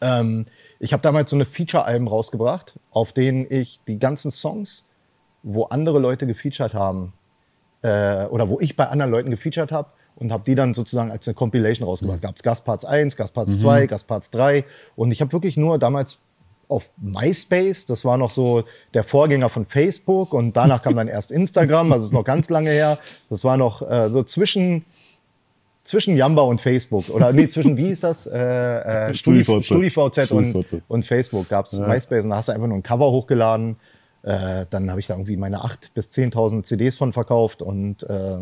[0.00, 0.44] Ähm,
[0.78, 4.86] ich habe damals so eine Feature-Alben rausgebracht, auf denen ich die ganzen Songs,
[5.42, 7.12] wo andere Leute gefeatured haben,
[7.82, 11.26] äh, oder wo ich bei anderen Leuten gefeatured habe, und habe die dann sozusagen als
[11.26, 12.18] eine Compilation rausgebracht.
[12.18, 12.22] Mhm.
[12.22, 13.58] Gab es Gastparts 1, Gastparts mhm.
[13.58, 14.64] 2, Gastparts 3.
[14.94, 16.18] Und ich habe wirklich nur damals
[16.68, 21.30] auf MySpace, das war noch so der Vorgänger von Facebook und danach kam dann erst
[21.30, 22.98] Instagram, also ist noch ganz lange her.
[23.28, 24.84] Das war noch äh, so zwischen
[25.82, 28.26] zwischen Jamba und Facebook oder nee, zwischen wie hieß das?
[28.26, 31.86] Äh, äh, StudiVZ, StudiVZ und, und Facebook gab es ja.
[31.86, 33.76] MySpace und da hast du einfach nur ein Cover hochgeladen.
[34.22, 38.38] Äh, dann habe ich da irgendwie meine 8.000 bis 10.000 CDs von verkauft und äh,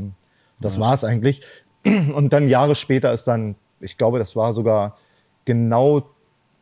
[0.61, 0.81] das ja.
[0.81, 1.43] war es eigentlich.
[1.85, 4.99] Und dann Jahre später ist dann, ich glaube, das war sogar
[5.47, 6.03] genau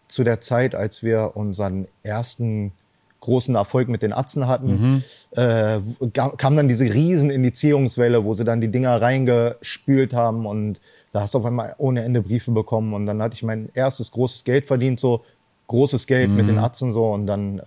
[0.06, 2.72] zu der Zeit, als wir unseren ersten
[3.20, 5.02] großen Erfolg mit den Atzen hatten, mhm.
[5.32, 5.80] äh,
[6.12, 10.80] kam dann diese riesen Indizierungswelle, wo sie dann die Dinger reingespült haben und
[11.12, 14.12] da hast du auf einmal ohne Ende Briefe bekommen und dann hatte ich mein erstes
[14.12, 15.22] großes Geld verdient, so
[15.68, 17.62] großes Geld mit den Atzen so und dann äh,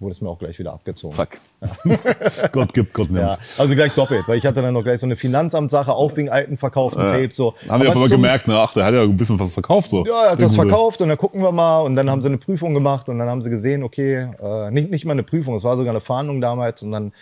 [0.00, 1.14] wurde es mir auch gleich wieder abgezogen.
[1.14, 1.38] Zack.
[2.52, 3.20] Gott gibt, Gott nimmt.
[3.20, 6.28] Ja, also gleich doppelt, weil ich hatte dann noch gleich so eine Finanzamtsache, auch wegen
[6.28, 7.36] alten verkauften Tapes.
[7.36, 7.54] So.
[7.68, 8.58] Haben wir Aber aber zum- gemerkt, ne?
[8.58, 10.04] Ach, der hat ja ein bisschen was verkauft so.
[10.04, 10.50] Ja, er hat Gute.
[10.50, 13.28] verkauft und dann gucken wir mal und dann haben sie eine Prüfung gemacht und dann
[13.28, 16.40] haben sie gesehen, okay, äh, nicht, nicht mal eine Prüfung, es war sogar eine Fahndung
[16.40, 17.12] damals und dann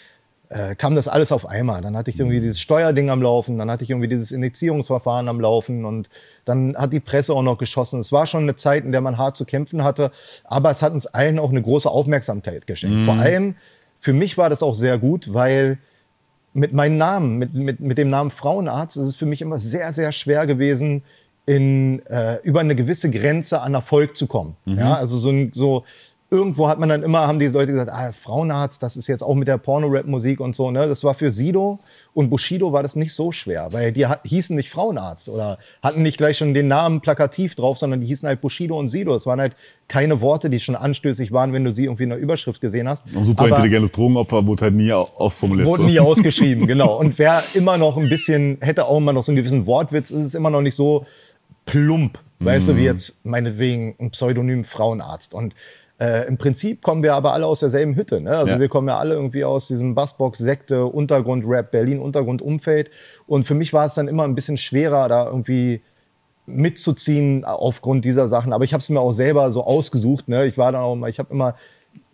[0.54, 1.80] äh, kam das alles auf einmal.
[1.80, 5.40] Dann hatte ich irgendwie dieses Steuerding am Laufen, dann hatte ich irgendwie dieses Indizierungsverfahren am
[5.40, 6.08] Laufen und
[6.44, 7.98] dann hat die Presse auch noch geschossen.
[7.98, 10.12] Es war schon eine Zeit, in der man hart zu kämpfen hatte,
[10.44, 13.04] aber es hat uns allen auch eine große Aufmerksamkeit geschenkt.
[13.04, 13.56] Vor allem
[13.98, 15.78] für mich war das auch sehr gut, weil
[16.52, 19.92] mit meinem Namen, mit, mit, mit dem Namen Frauenarzt, ist es für mich immer sehr,
[19.92, 21.02] sehr schwer gewesen,
[21.46, 24.56] in, äh, über eine gewisse Grenze an Erfolg zu kommen.
[24.78, 25.84] Ja, also so, ein, so
[26.34, 29.34] irgendwo hat man dann immer, haben die Leute gesagt, ah, Frauenarzt, das ist jetzt auch
[29.34, 30.70] mit der Porno-Rap-Musik und so.
[30.70, 30.86] Ne?
[30.88, 31.78] Das war für Sido
[32.12, 36.18] und Bushido war das nicht so schwer, weil die hießen nicht Frauenarzt oder hatten nicht
[36.18, 39.14] gleich schon den Namen plakativ drauf, sondern die hießen halt Bushido und Sido.
[39.14, 39.54] Es waren halt
[39.88, 43.06] keine Worte, die schon anstößig waren, wenn du sie irgendwie in der Überschrift gesehen hast.
[43.14, 45.68] Ein super Aber- intelligentes Drogenopfer wurde halt nie au- ausformuliert.
[45.68, 46.98] Wurde nie ausgeschrieben, genau.
[46.98, 50.22] Und wer immer noch ein bisschen, hätte auch immer noch so einen gewissen Wortwitz, ist
[50.26, 51.06] es immer noch nicht so
[51.66, 55.32] plump, weißt du, wie jetzt meinetwegen ein Pseudonym Frauenarzt.
[55.32, 55.54] Und
[56.00, 58.20] äh, im Prinzip kommen wir aber alle aus derselben Hütte.
[58.20, 58.30] Ne?
[58.36, 58.60] Also Ja.
[58.60, 62.90] wir kommen ja alle irgendwie aus diesem Bassbox, Sekte, Untergrund-Rap, Berlin, Untergrund-Umfeld.
[63.26, 65.82] Und für mich war es dann immer ein bisschen schwerer, da irgendwie
[66.46, 68.52] mitzuziehen aufgrund dieser Sachen.
[68.52, 70.28] Aber ich habe es mir auch selber so ausgesucht.
[70.28, 70.46] Ne?
[70.46, 71.54] Ich war dann auch immer, ich habe immer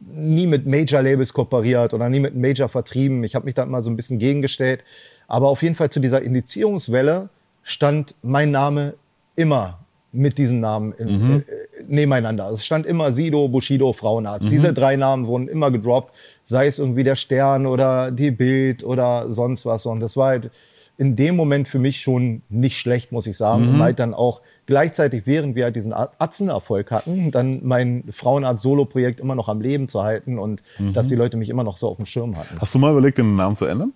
[0.00, 3.24] nie mit Major-Labels kooperiert oder nie mit Major vertrieben.
[3.24, 4.84] Ich habe mich da immer so ein bisschen gegengestellt.
[5.26, 7.28] Aber auf jeden Fall zu dieser Indizierungswelle
[7.62, 8.94] stand mein Name
[9.36, 9.80] immer
[10.12, 11.42] mit diesem Namen in, äh,
[11.86, 12.44] nebeneinander.
[12.44, 14.50] Also Es stand immer Sido, Bushido, Frauenarzt.
[14.50, 19.30] Diese drei Namen wurden immer gedroppt, sei es irgendwie der Stern oder die Bild oder
[19.30, 19.86] sonst was.
[19.86, 20.50] Und das war halt
[20.98, 23.66] in dem Moment für mich schon nicht schlecht, muss ich sagen.
[23.66, 29.34] Um halt dann auch gleichzeitig, während wir halt diesen Atzenerfolg hatten, dann mein Frauenarzt-Solo-Projekt immer
[29.34, 32.04] noch am Leben zu halten und dass die Leute mich immer noch so auf dem
[32.04, 32.60] Schirm hatten.
[32.60, 33.94] Hast du mal überlegt, den Namen zu ändern?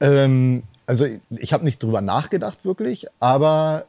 [0.00, 3.84] Ähm, also ich habe nicht drüber nachgedacht wirklich, aber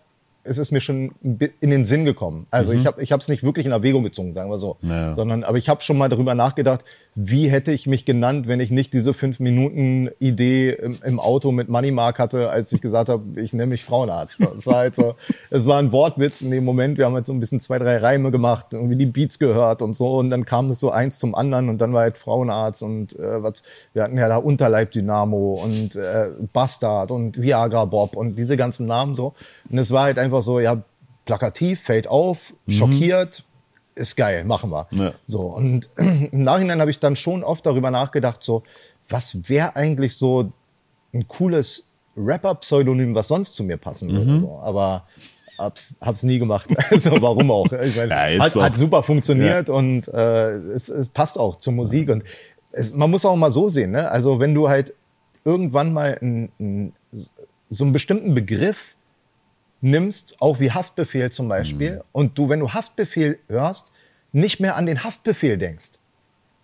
[0.45, 2.47] es ist mir schon in den Sinn gekommen.
[2.51, 4.77] Also ich habe ich es nicht wirklich in Erwägung gezogen, sagen wir so.
[4.81, 5.13] Ja.
[5.13, 6.85] Sondern, aber ich habe schon mal darüber nachgedacht,
[7.17, 11.53] wie hätte ich mich genannt, wenn ich nicht diese fünf Minuten Idee im, im Auto
[11.53, 14.41] mit Moneymark hatte, als ich gesagt habe, ich nenne mich Frauenarzt.
[14.41, 15.15] Es war halt so,
[15.49, 16.97] es war ein Wortwitz in dem Moment.
[16.97, 19.93] Wir haben halt so ein bisschen zwei, drei Reime gemacht, irgendwie die Beats gehört und
[19.93, 20.17] so.
[20.17, 23.41] Und dann kam das so eins zum anderen und dann war halt Frauenarzt und äh,
[23.41, 28.87] was, wir hatten ja da Unterleib-Dynamo und äh, Bastard und Viagra Bob und diese ganzen
[28.87, 29.33] Namen so.
[29.69, 30.83] Und es war halt einfach so, ja,
[31.23, 33.45] plakativ, fällt auf, schockiert,
[33.95, 34.87] ist geil, machen wir.
[34.91, 35.13] Ja.
[35.25, 38.63] So, und im Nachhinein habe ich dann schon oft darüber nachgedacht, so,
[39.09, 40.51] was wäre eigentlich so
[41.13, 41.83] ein cooles
[42.17, 44.15] Rapper-Pseudonym, was sonst zu mir passen Mhm.
[44.15, 44.39] würde.
[44.41, 44.59] So.
[44.63, 45.05] Aber
[45.57, 46.69] hab's, hab's nie gemacht.
[46.91, 47.71] Also warum auch?
[47.71, 52.09] Ich mein, Ja, hat, hat super funktioniert und äh, es, es passt auch zur Musik.
[52.09, 52.23] Und
[52.71, 54.09] es, man muss auch mal so sehen, ne?
[54.11, 54.93] Also wenn du halt
[55.45, 56.93] irgendwann mal ein, ein,
[57.69, 58.94] so einen bestimmten Begriff
[59.85, 62.01] nimmst, auch wie Haftbefehl zum Beispiel, Mhm.
[62.11, 63.91] und du, wenn du Haftbefehl hörst,
[64.31, 65.91] nicht mehr an den Haftbefehl denkst,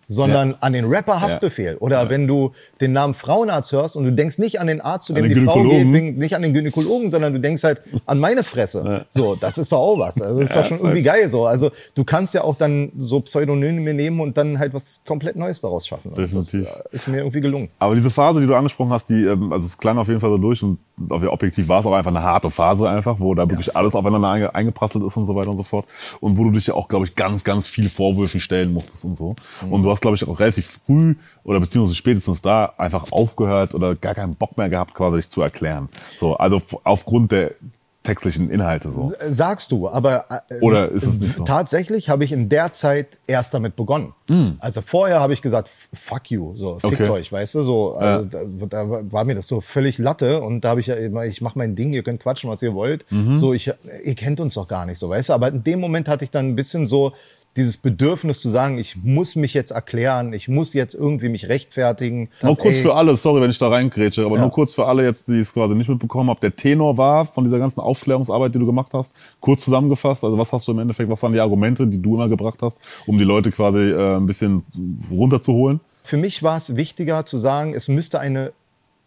[0.08, 1.76] sondern an den Rapper Haftbefehl.
[1.76, 5.14] Oder wenn du den Namen Frauenarzt hörst und du denkst nicht an den Arzt, zu
[5.14, 5.86] dem die Frau geht,
[6.18, 9.06] nicht an den Gynäkologen, sondern du denkst halt an meine Fresse.
[9.08, 10.20] So, das ist doch auch was.
[10.20, 11.46] Also, das ist doch schon irgendwie geil so.
[11.46, 15.60] Also du kannst ja auch dann so Pseudonyme nehmen und dann halt was komplett Neues
[15.62, 16.08] daraus schaffen.
[16.10, 16.66] Und Definitiv.
[16.66, 17.68] Das äh, ist mir irgendwie gelungen.
[17.78, 20.30] Aber diese Phase, die du angesprochen hast, die, ähm, also es klang auf jeden Fall
[20.30, 20.78] so durch und
[21.10, 24.54] objektiv war es auch einfach eine harte Phase einfach, wo da wirklich alles aufeinander einge
[24.54, 25.86] eingeprasselt ist und so weiter und so fort.
[26.20, 29.14] Und wo du dich ja auch, glaube ich, ganz, ganz viel Vorwürfen stellen musstest und
[29.14, 29.34] so.
[29.68, 33.94] Und du hast, glaube ich, auch relativ früh oder beziehungsweise spätestens da einfach aufgehört oder
[33.94, 35.88] gar keinen Bock mehr gehabt, quasi dich zu erklären.
[36.18, 37.54] So, also aufgrund der
[38.02, 39.12] textlichen Inhalte so.
[39.28, 41.44] Sagst du, aber äh, Oder ist es nicht so?
[41.44, 44.12] tatsächlich habe ich in der Zeit erst damit begonnen.
[44.60, 47.10] Also vorher habe ich gesagt, fuck you, so fickt Okay.
[47.10, 50.70] euch, weißt du, so also da, da war mir das so völlig Latte und da
[50.70, 53.04] habe ich ja immer, ich mache mein Ding, ihr könnt quatschen, was ihr wollt.
[53.12, 53.36] Mhm.
[53.38, 53.70] So ich
[54.04, 56.30] ihr kennt uns doch gar nicht so, weißt du, aber in dem Moment hatte ich
[56.30, 57.12] dann ein bisschen so
[57.56, 62.30] dieses Bedürfnis zu sagen, ich muss mich jetzt erklären, ich muss jetzt irgendwie mich rechtfertigen.
[62.42, 65.04] Nur kurz Ey, für alle, sorry, wenn ich da reingrätsche, aber nur kurz für alle
[65.04, 68.58] jetzt, die es quasi nicht mitbekommen haben, der Tenor war von dieser ganzen Aufklärungsarbeit, die
[68.58, 71.86] du gemacht hast, kurz zusammengefasst, also was hast du im Endeffekt, was waren die Argumente,
[71.86, 74.62] die du immer gebracht hast, um die Leute quasi äh, ein bisschen
[75.10, 75.80] runterzuholen?
[76.04, 78.52] Für mich war es wichtiger zu sagen, es müsste eine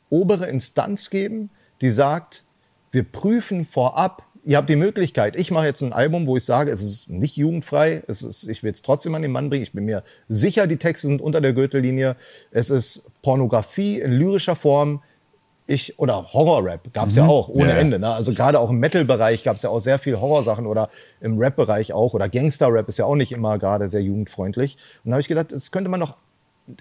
[0.10, 1.50] obere Instanz geben,
[1.82, 2.44] die sagt,
[2.92, 6.72] wir prüfen vorab, ihr habt die Möglichkeit, ich mache jetzt ein Album, wo ich sage,
[6.72, 9.74] es ist nicht jugendfrei, es ist, ich will es trotzdem an den Mann bringen, ich
[9.74, 12.16] bin mir sicher, die Texte sind unter der Gürtellinie,
[12.52, 15.02] es ist Pornografie in lyrischer Form,
[15.68, 17.70] ich, oder Horror-Rap gab es ja auch, ohne Mhm.
[17.70, 17.76] Ja.
[17.78, 18.00] Ende.
[18.00, 18.14] Ne?
[18.14, 20.90] Also gerade auch im Metal-Bereich gab es ja auch sehr viel Horrorsachen oder
[21.22, 22.14] im Rap-Bereich auch.
[22.14, 24.78] Oder Gangster-Rap ist ja auch nicht immer gerade sehr jugendfreundlich.
[25.04, 26.18] Und da habe ich gedacht, es könnte man doch,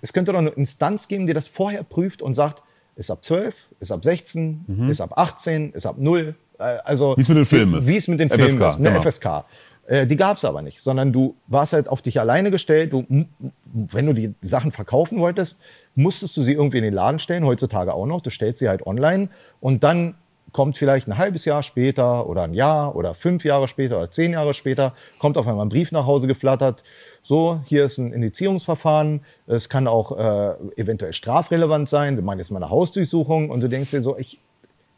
[0.02, 2.62] es könnte doch eine Instanz geben, die das vorher prüft und sagt,
[2.94, 6.34] ist ab 12, ist ab 16, ist ab 18, ist ab 0.
[6.58, 7.16] Äh, Also.
[7.16, 7.88] Wie es mit den Filmen ist.
[7.88, 8.90] Wie es mit den FSK, Filmen ist, ne?
[8.90, 9.02] genau.
[9.02, 9.44] FSK.
[9.86, 12.92] Äh, die gab es aber nicht, sondern du warst halt auf dich alleine gestellt.
[12.92, 15.60] Du, wenn du die Sachen verkaufen wolltest,
[15.94, 18.20] musstest du sie irgendwie in den Laden stellen, heutzutage auch noch.
[18.20, 19.28] Du stellst sie halt online
[19.60, 20.14] und dann
[20.54, 24.32] kommt vielleicht ein halbes Jahr später oder ein Jahr oder fünf Jahre später oder zehn
[24.32, 26.84] Jahre später, kommt auf einmal ein Brief nach Hause geflattert.
[27.24, 29.22] So, hier ist ein Indizierungsverfahren.
[29.48, 32.14] Es kann auch äh, eventuell strafrelevant sein.
[32.16, 34.40] Wir machen jetzt mal eine Hausdurchsuchung und du denkst dir so, ich,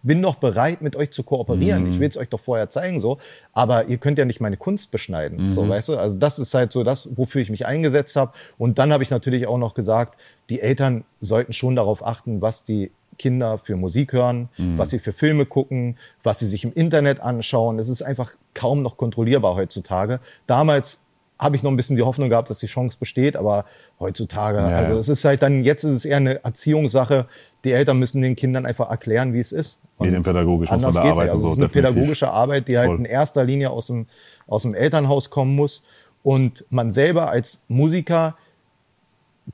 [0.06, 1.90] bin doch bereit, mit euch zu kooperieren.
[1.90, 3.18] Ich will es euch doch vorher zeigen, so.
[3.52, 5.96] Aber ihr könnt ja nicht meine Kunst beschneiden, so, weißt du?
[5.96, 8.32] Also das ist halt so das, wofür ich mich eingesetzt habe.
[8.58, 10.18] Und dann habe ich natürlich auch noch gesagt,
[10.50, 15.12] die Eltern sollten schon darauf achten, was die Kinder für Musik hören, was sie für
[15.12, 17.78] Filme gucken, was sie sich im Internet anschauen.
[17.78, 20.20] Es ist einfach kaum noch kontrollierbar heutzutage.
[20.46, 21.00] Damals
[21.38, 23.64] habe ich noch ein bisschen die Hoffnung gehabt, dass die Chance besteht, aber
[24.00, 27.26] heutzutage, Ja, also es ist halt dann, jetzt ist es eher eine Erziehungssache.
[27.64, 29.80] Die Eltern müssen den Kindern einfach erklären, wie es ist.
[29.98, 31.30] Medienpädagogisch muss man da arbeiten, nicht.
[31.30, 31.94] Also so, es ist eine definitiv.
[31.94, 32.98] pädagogische Arbeit, die halt Voll.
[32.98, 34.06] in erster Linie aus dem,
[34.46, 35.82] aus dem Elternhaus kommen muss.
[36.22, 38.36] Und man selber als Musiker,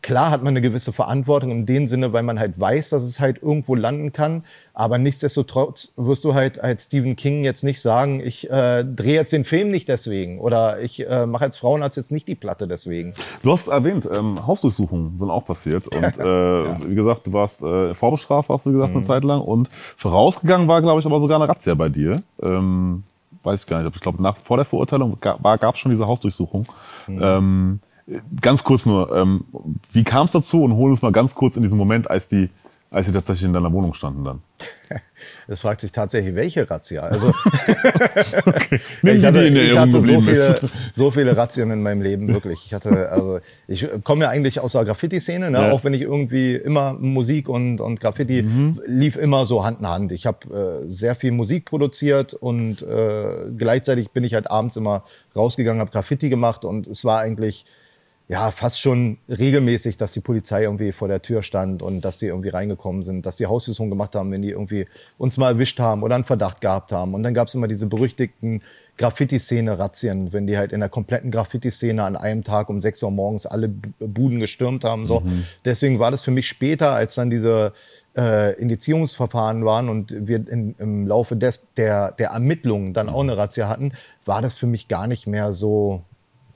[0.01, 3.21] klar hat man eine gewisse Verantwortung in dem Sinne, weil man halt weiß, dass es
[3.21, 4.43] halt irgendwo landen kann.
[4.73, 9.33] Aber nichtsdestotrotz wirst du halt als Stephen King jetzt nicht sagen, ich äh, drehe jetzt
[9.33, 13.13] den Film nicht deswegen oder ich äh, mache als Frauenarzt jetzt nicht die Platte deswegen.
[13.43, 15.85] Du hast erwähnt, ähm, Hausdurchsuchungen sind auch passiert.
[15.95, 18.99] Und äh, wie gesagt, du warst äh, vorbestraft, hast du gesagt, Mhm.
[18.99, 19.43] eine Zeit lang.
[19.43, 22.23] Und vorausgegangen war, glaube ich, aber sogar eine Razzia bei dir.
[22.43, 23.03] Ähm,
[23.43, 23.95] weiß ich gar nicht.
[23.95, 26.67] Ich glaube, nach vor der Verurteilung gab es schon diese Hausdurchsuchung.
[27.07, 27.21] Mhm.
[27.23, 27.81] Ähm,
[28.41, 29.45] ganz kurz nur, ähm,
[29.93, 30.63] wie kam es dazu?
[30.65, 32.51] Und hol uns mal ganz kurz in diesen Moment, als die,
[32.91, 34.43] als die tatsächlich in deiner Wohnung standen dann.
[35.47, 37.03] Das fragt sich tatsächlich, welche Razzia.
[37.03, 37.27] Also
[39.03, 40.61] Nimm ich hatte, ich hatte so, viele,
[40.93, 42.65] so viele Razzien in meinem Leben, wirklich.
[42.67, 43.39] Ich hatte, also
[43.69, 45.59] ich komme ja eigentlich aus der Graffiti-Szene, ne?
[45.59, 45.71] Ja.
[45.71, 48.81] auch wenn ich irgendwie immer Musik und, und Graffiti Mhm.
[48.87, 50.13] lief immer so Hand in Hand.
[50.13, 55.05] Ich habe äh, sehr viel Musik produziert und äh, gleichzeitig bin ich halt abends immer
[55.37, 57.65] rausgegangen, habe Graffiti gemacht und es war eigentlich
[58.29, 62.27] ja, fast schon regelmäßig, dass die Polizei irgendwie vor der Tür stand und dass die
[62.27, 64.87] irgendwie reingekommen sind, dass die Hausdurchsuchung gemacht haben, wenn die irgendwie
[65.19, 67.15] uns mal erwischt haben oder einen Verdacht gehabt haben.
[67.15, 68.63] Und dann gab es immer diese berüchtigten
[68.97, 73.45] Graffiti-Szene-Razzien, wenn die halt in der kompletten Graffiti-Szene an einem Tag um 6 Uhr morgens
[73.45, 75.07] alle Buden gestürmt haben.
[75.07, 75.23] So.
[75.65, 77.73] Deswegen war das für mich später, als dann diese
[78.17, 83.37] äh, Indizierungsverfahren waren und wir in, im Laufe des, der, der Ermittlungen dann auch eine
[83.37, 83.93] Razzia hatten,
[84.25, 86.03] war das für mich gar nicht mehr so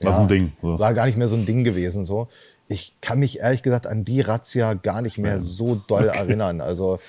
[0.01, 0.77] War so ein Ding, so.
[0.77, 2.05] War gar nicht mehr so ein Ding gewesen.
[2.05, 2.27] So.
[2.67, 6.61] Ich kann mich ehrlich gesagt an die Razzia gar nicht mehr so doll erinnern.
[6.61, 6.99] Also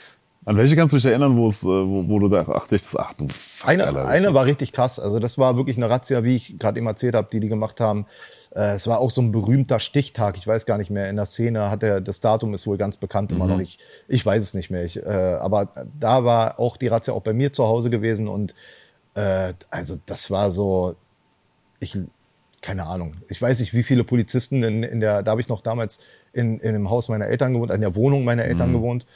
[0.45, 2.99] An welche kannst du dich erinnern, wo es, äh, wo, wo du da ach, dachtest,
[2.99, 4.09] ach du fuck, eine, Alter.
[4.09, 4.99] eine war richtig krass.
[4.99, 7.81] Also das war wirklich eine Razzia, wie ich gerade eben erzählt habe, die die gemacht
[7.81, 8.07] haben.
[8.55, 10.39] Äh, es war auch so ein berühmter Stichtag.
[10.39, 11.11] Ich weiß gar nicht mehr.
[11.11, 13.61] In der Szene hat er das Datum ist wohl ganz bekannt immer noch.
[13.61, 14.85] Ich, ich weiß es nicht mehr.
[14.85, 15.69] Ich, äh, aber
[16.01, 18.55] da war auch die Razzia auch bei mir zu Hause gewesen und
[19.15, 20.95] äh, also das war so.
[21.81, 21.99] Ich
[22.61, 23.17] keine Ahnung.
[23.29, 26.01] Ich weiß nicht, wie viele Polizisten in, in der, da habe ich noch damals
[26.33, 29.07] in, in dem Haus meiner Eltern gewohnt, in der Wohnung meiner Eltern gewohnt.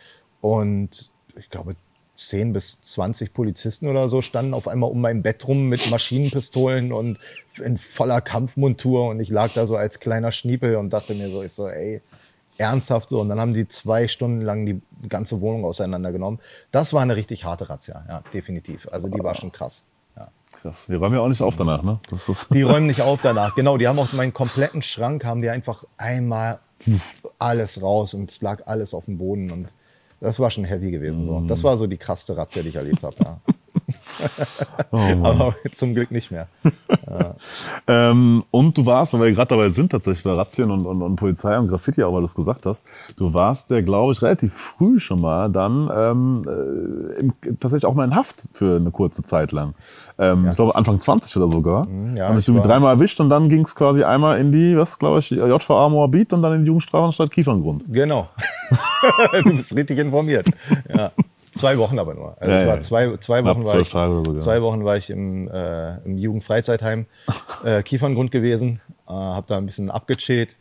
[0.40, 1.74] Und ich glaube,
[2.14, 6.92] 10 bis 20 Polizisten oder so standen auf einmal um mein Bett rum mit Maschinenpistolen
[6.92, 7.18] und
[7.62, 9.08] in voller Kampfmontur.
[9.08, 12.00] Und ich lag da so als kleiner Schniepel und dachte mir so, ich so, ey,
[12.58, 13.20] ernsthaft so.
[13.20, 16.40] Und dann haben die zwei Stunden lang die ganze Wohnung auseinandergenommen.
[16.70, 18.86] Das war eine richtig harte Razzia, ja, definitiv.
[18.92, 19.84] Also die war schon krass.
[20.62, 20.86] Krass.
[20.88, 21.98] Die räumen ja auch nicht auf danach, ne?
[22.08, 23.54] Das Die räumen nicht auf danach.
[23.56, 26.60] Genau, die haben auch meinen kompletten Schrank, haben die einfach einmal
[27.38, 29.74] alles raus und es lag alles auf dem Boden und
[30.20, 31.26] das war schon heavy gewesen.
[31.26, 31.40] So.
[31.40, 33.16] Das war so die krasseste Razzia, die ich erlebt habe.
[33.24, 33.40] Ja.
[34.90, 36.48] Aber zum Glück nicht mehr.
[37.86, 41.16] Ähm, und du warst, weil wir gerade dabei sind, tatsächlich bei Razzien und, und, und
[41.16, 42.84] Polizei und Graffiti, auch weil du es gesagt hast,
[43.16, 47.94] du warst der, glaube ich, relativ früh schon mal dann ähm, äh, im, tatsächlich auch
[47.94, 49.74] mal in Haft für eine kurze Zeit lang.
[50.18, 51.86] Ähm, Ich glaube, Anfang 20 oder sogar.
[51.86, 54.52] Mhm, ja, Haben dich ich war- dreimal erwischt und dann ging es quasi einmal in
[54.52, 57.84] die, was glaube ich, JVA Moabit und dann in die Jugendstrafanstalt Kieferngrund.
[57.88, 58.28] Genau.
[59.44, 60.48] du bist richtig informiert.
[60.88, 61.10] Ja.
[61.52, 62.36] Zwei Wochen aber nur.
[62.40, 65.48] Also Ja, ich war zwei, zwei Wochen war ich, so, zwei Wochen war ich im,
[65.48, 67.06] äh, im Jugendfreizeitheim
[67.64, 70.56] äh, Kieferngrund gewesen, äh, habe da ein bisschen abgechillt,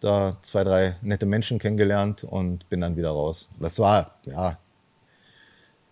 [0.00, 3.48] da zwei, drei nette Menschen kennengelernt und bin dann wieder raus.
[3.58, 4.58] Das war, ja,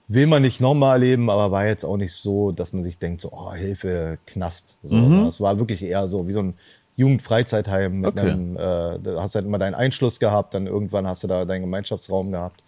[0.09, 3.22] will man nicht nochmal erleben, aber war jetzt auch nicht so, dass man sich denkt,
[3.22, 4.76] so, oh, Hilfe, Knast.
[4.83, 5.26] So, Mhm.
[5.26, 6.54] Es war wirklich eher so wie so ein
[6.96, 8.30] Jugendfreizeitheim mit Okay.
[8.30, 11.62] einem, äh, da hast halt immer deinen Einschluss gehabt, dann irgendwann hast du da deinen
[11.62, 12.62] Gemeinschaftsraum gehabt.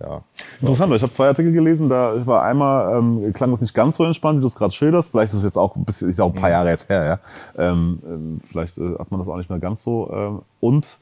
[0.00, 0.22] Ja.
[0.60, 4.04] Interessant, ich habe zwei Artikel gelesen, da war einmal, ähm, klang das nicht ganz so
[4.04, 5.10] entspannt, wie du es gerade schilderst.
[5.10, 7.18] Vielleicht ist es jetzt auch ein bisschen, ist auch ein paar Jahre jetzt her, ja.
[7.56, 10.10] Ähm, ähm, vielleicht äh, hat man das auch nicht mehr ganz so.
[10.12, 10.98] Ähm, und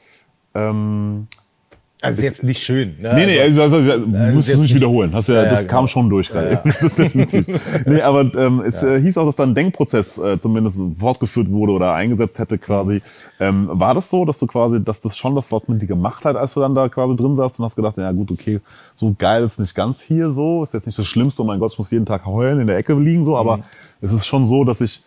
[0.55, 1.27] ähm,
[2.05, 2.97] Also ist jetzt nicht schön.
[3.01, 3.15] Ne?
[3.15, 5.13] Nee, nee, also, also, also, also, musst du nicht wiederholen.
[5.13, 5.71] Hast ja, Ja, ja, das genau.
[5.73, 6.63] kam schon durch gerade.
[6.99, 7.47] Definitiv.
[7.87, 11.73] Nee, aber ähm, es äh, hieß auch, dass da ein Denkprozess äh, zumindest fortgeführt wurde
[11.73, 13.03] oder eingesetzt hätte quasi.
[13.41, 16.25] Ähm, war das so, dass du quasi, dass das schon das was mit dir gemacht
[16.25, 18.61] hat, als du dann da quasi drin saßt und hast gedacht, ja gut, okay,
[18.95, 21.73] so geil ist nicht ganz hier so, ist jetzt nicht das Schlimmste, oh mein Gott,
[21.73, 23.61] ich muss jeden Tag heulen, in der Ecke liegen so, aber
[24.01, 25.03] es ist schon so, dass ich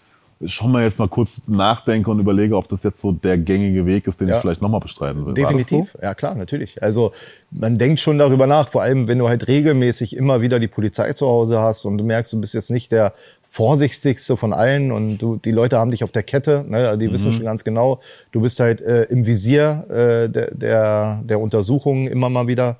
[0.45, 4.07] schon mal jetzt mal kurz nachdenke und überlege, ob das jetzt so der gängige Weg
[4.07, 4.35] ist, den Ja.
[4.35, 5.33] ich vielleicht nochmal bestreiten will.
[5.33, 6.81] Definitiv, ja klar, natürlich.
[6.83, 7.11] Also
[7.51, 11.11] man denkt schon darüber nach, vor allem wenn du halt regelmäßig immer wieder die Polizei
[11.13, 13.13] zu Hause hast und du merkst, du bist jetzt nicht der
[13.49, 17.33] vorsichtigste von allen und du, die Leute haben dich auf der Kette, ne, die wissen
[17.33, 17.99] schon ganz genau,
[18.31, 22.77] du bist halt äh, im Visier äh, der, der, der Untersuchungen immer mal wieder.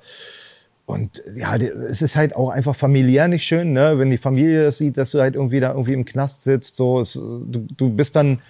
[0.88, 3.98] Und ja, es ist halt auch einfach familiär nicht schön, ne?
[3.98, 6.76] wenn die Familie das sieht, dass du halt irgendwie da irgendwie im Knast sitzt.
[6.76, 8.40] So, es, du, du bist dann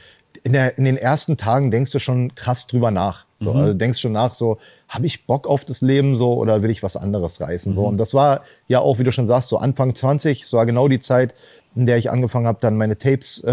[0.44, 3.26] in, der, in den ersten Tagen denkst du schon krass drüber nach.
[3.40, 6.70] So, also denkst schon nach, so habe ich Bock auf das Leben so oder will
[6.70, 7.74] ich was anderes reißen?
[7.74, 10.66] So und das war ja auch, wie du schon sagst, so Anfang 20, so war
[10.66, 11.34] genau die Zeit,
[11.74, 13.50] in der ich angefangen habe, dann meine Tapes äh,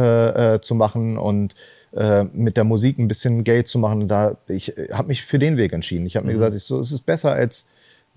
[0.55, 1.55] äh, zu machen und
[1.95, 4.07] äh, mit der Musik ein bisschen Geld zu machen.
[4.07, 6.05] Da ich habe mich für den Weg entschieden.
[6.05, 7.65] Ich habe mir gesagt, ich, so, es ist besser als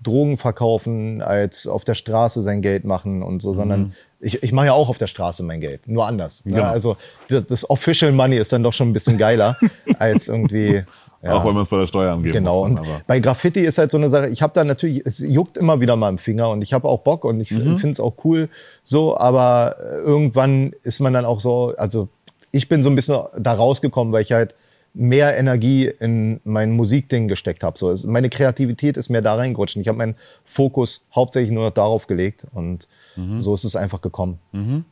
[0.01, 4.67] Drogen verkaufen, als auf der Straße sein Geld machen und so, sondern ich, ich mache
[4.67, 6.45] ja auch auf der Straße mein Geld, nur anders.
[6.45, 6.53] Ne?
[6.55, 6.67] Genau.
[6.67, 9.57] Also das, das Official Money ist dann doch schon ein bisschen geiler
[9.99, 10.83] als irgendwie.
[11.21, 11.33] Ja.
[11.33, 12.79] Auch wenn man es bei der Steuer angeben Genau, muss.
[12.79, 15.81] aber- bei Graffiti ist halt so eine Sache, ich habe da natürlich, es juckt immer
[15.81, 17.77] wieder mal im Finger und ich habe auch Bock und ich Mhm.
[17.77, 18.47] finde es auch cool
[18.85, 22.07] so, aber irgendwann ist man dann auch so, also
[22.51, 24.55] ich bin so ein bisschen da rausgekommen, weil ich halt
[24.93, 27.77] mehr Energie in mein Musikding gesteckt habe.
[27.77, 29.77] So, meine Kreativität ist mehr da reingerutscht.
[29.77, 33.39] Ich habe meinen Fokus hauptsächlich nur noch darauf gelegt und Mhm.
[33.39, 34.39] so ist es einfach gekommen.
[34.53, 34.85] Ähm,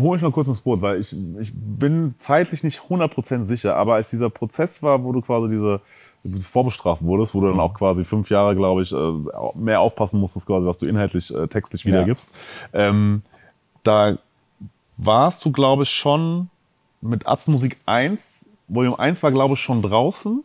[0.00, 3.94] hol mich mal kurz ins Boot, weil ich, ich bin zeitlich nicht 100% sicher, aber
[3.94, 5.80] als dieser Prozess war, wo du quasi diese
[6.42, 9.12] vorbestraft wurdest, wo du dann auch quasi fünf Jahre, glaube ich, äh,
[9.54, 12.34] mehr aufpassen musstest, quasi, was du inhaltlich, äh, textlich wiedergibst,
[12.72, 13.22] ähm,
[13.84, 14.18] da
[14.96, 16.50] warst du, glaube ich, schon
[17.00, 18.39] mit Atzenmusik 1,
[18.70, 20.44] Volume 1 war, glaube ich, schon draußen.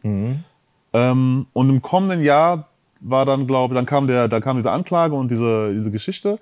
[0.93, 2.67] Ähm, und im kommenden Jahr
[3.01, 6.39] war dann, glaube ich, dann kam der, da kam diese Anklage und diese, diese Geschichte.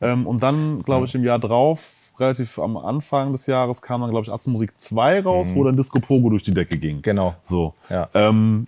[0.00, 4.10] Ähm, und dann, glaube ich, im Jahr drauf, relativ am Anfang des Jahres, kam dann,
[4.10, 7.02] glaube ich, Atzenmusik 2 raus, wo dann Disco Pogo durch die Decke ging.
[7.02, 7.34] Genau.
[7.42, 7.74] So.
[7.90, 8.08] Ja.
[8.14, 8.66] Ähm,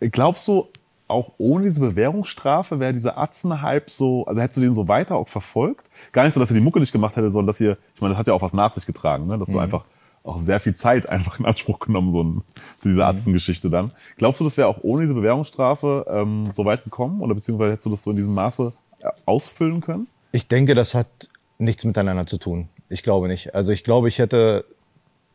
[0.00, 0.68] glaubst du,
[1.06, 5.28] auch ohne diese Bewährungsstrafe wäre dieser Atzen-Hype so, also hättest du den so weiter auch
[5.28, 5.90] verfolgt?
[6.12, 8.14] Gar nicht so, dass ihr die Mucke nicht gemacht hättet, sondern dass ihr, ich meine,
[8.14, 9.38] das hat ja auch was nach sich getragen, ne?
[9.38, 9.84] dass du einfach
[10.24, 12.42] auch sehr viel Zeit einfach in Anspruch genommen, so ein,
[12.80, 13.92] zu dieser Atzen-Geschichte dann.
[14.16, 17.20] Glaubst du, das wäre auch ohne diese Bewährungsstrafe ähm, so weit gekommen?
[17.20, 20.08] Oder beziehungsweise hättest du das so in diesem Maße äh, ausfüllen können?
[20.32, 21.08] Ich denke, das hat
[21.58, 22.68] nichts miteinander zu tun.
[22.88, 23.54] Ich glaube nicht.
[23.54, 24.64] Also ich glaube, ich hätte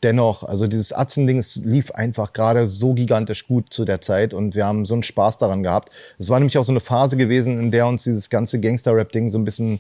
[0.01, 4.65] dennoch, also dieses Atzen-Ding lief einfach gerade so gigantisch gut zu der Zeit und wir
[4.65, 5.91] haben so einen Spaß daran gehabt.
[6.17, 9.37] Es war nämlich auch so eine Phase gewesen, in der uns dieses ganze Gangster-Rap-Ding so
[9.37, 9.79] ein bisschen,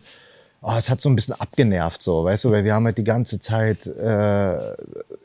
[0.61, 3.03] oh, es hat so ein bisschen abgenervt, so, weißt du, weil wir haben halt die
[3.03, 4.57] ganze Zeit, äh,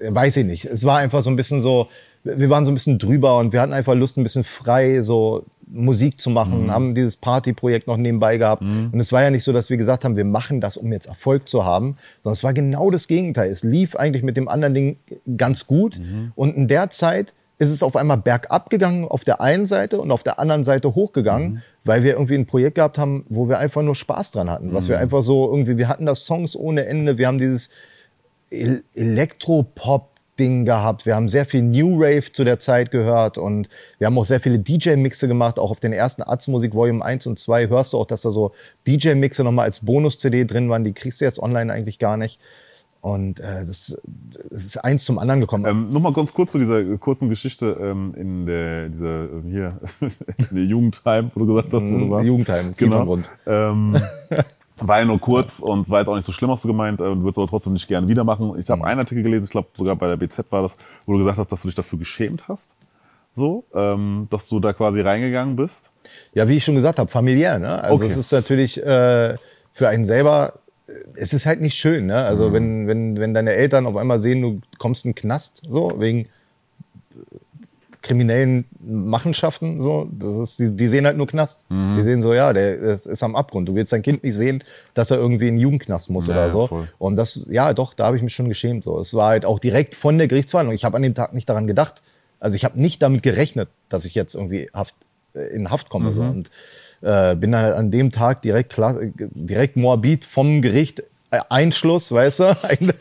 [0.09, 1.88] weiß ich nicht, es war einfach so ein bisschen so,
[2.23, 5.44] wir waren so ein bisschen drüber und wir hatten einfach Lust, ein bisschen frei so
[5.66, 8.62] Musik zu machen, haben dieses Partyprojekt noch nebenbei gehabt.
[8.92, 11.07] Und es war ja nicht so, dass wir gesagt haben, wir machen das, um jetzt
[11.07, 13.51] Erfolg zu haben, sondern es war genau das Gegenteil.
[13.51, 14.97] Es lief eigentlich mit dem anderen Ding
[15.37, 16.01] ganz gut.
[16.35, 20.11] Und in der Zeit ist es auf einmal bergab gegangen auf der einen Seite und
[20.11, 23.83] auf der anderen Seite hochgegangen, weil wir irgendwie ein Projekt gehabt haben, wo wir einfach
[23.83, 24.75] nur Spaß dran hatten.
[24.75, 27.71] Was wir einfach so irgendwie, wir hatten das Songs ohne Ende, wir haben dieses
[28.51, 31.07] El Elektropop-Ding gehabt.
[31.07, 34.40] Wir haben sehr viel New Rave zu der Zeit gehört und wir haben auch sehr
[34.40, 35.61] viele DJ-Mixe gemacht.
[35.61, 38.51] Auch auf den ersten Arztmusik Volume 1 und 2 hörst du auch, dass da so
[38.87, 40.83] DJ-Mixe nochmal als Bonus-CD drin waren.
[40.83, 42.40] Die kriegst du jetzt online eigentlich gar nicht.
[43.05, 44.01] Und äh, das,
[44.51, 45.67] das ist eins zum anderen gekommen.
[45.67, 49.79] Ähm, nur mal ganz kurz zu dieser kurzen Geschichte ähm, in der dieser ähm, hier
[50.51, 52.25] in der Jugendheim, wo du gesagt hast, wo du warst.
[52.25, 53.19] Jugendheim, genau.
[53.47, 54.01] Ähm,
[54.79, 57.05] war ja nur kurz und war jetzt auch nicht so schlimm, hast du gemeint, äh,
[57.05, 58.59] würdest aber trotzdem nicht gerne wieder machen.
[58.59, 61.19] Ich habe einen Artikel gelesen, ich glaube sogar bei der BZ war das, wo du
[61.19, 62.75] gesagt hast, dass du dich dafür geschämt hast.
[63.35, 65.93] So, ähm, dass du da quasi reingegangen bist.
[66.33, 67.59] Ja, wie ich schon gesagt habe, familiär.
[67.59, 67.85] Ne?
[67.85, 68.12] Also Okay.
[68.12, 69.37] es ist natürlich äh,
[69.73, 70.63] für einen selber, äh,
[71.16, 72.07] es ist halt nicht schön.
[72.07, 72.16] Ne?
[72.25, 72.53] Also Mhm.
[72.55, 76.29] wenn, wenn, wenn deine Eltern auf einmal sehen, du kommst in den Knast, so wegen
[78.02, 81.65] kriminellen Machenschaften, so, das ist, die, die sehen halt nur Knast.
[81.71, 81.94] Mhm.
[81.96, 83.67] Die sehen so, ja, der ist, ist am Abgrund.
[83.69, 86.50] Du willst dein Kind nicht sehen, dass er irgendwie in den Jugendknast muss Ja, oder
[86.50, 86.67] so.
[86.67, 86.88] voll.
[86.98, 88.85] Und das, ja, doch, da habe ich mich schon geschämt.
[88.85, 88.98] So.
[88.98, 90.75] Es war halt auch direkt von der Gerichtsverhandlung.
[90.75, 92.02] Ich habe an dem Tag nicht daran gedacht.
[92.40, 94.94] Also ich habe nicht damit gerechnet, dass ich jetzt irgendwie Haft
[95.35, 96.13] äh, in Haft komme.
[96.13, 96.21] So.
[96.21, 96.50] Und
[97.05, 98.77] äh, bin dann halt an dem Tag direkt,
[99.19, 101.00] direkt Moabit vom Gericht
[101.31, 102.92] äh, Einschluss, weißt du, ein,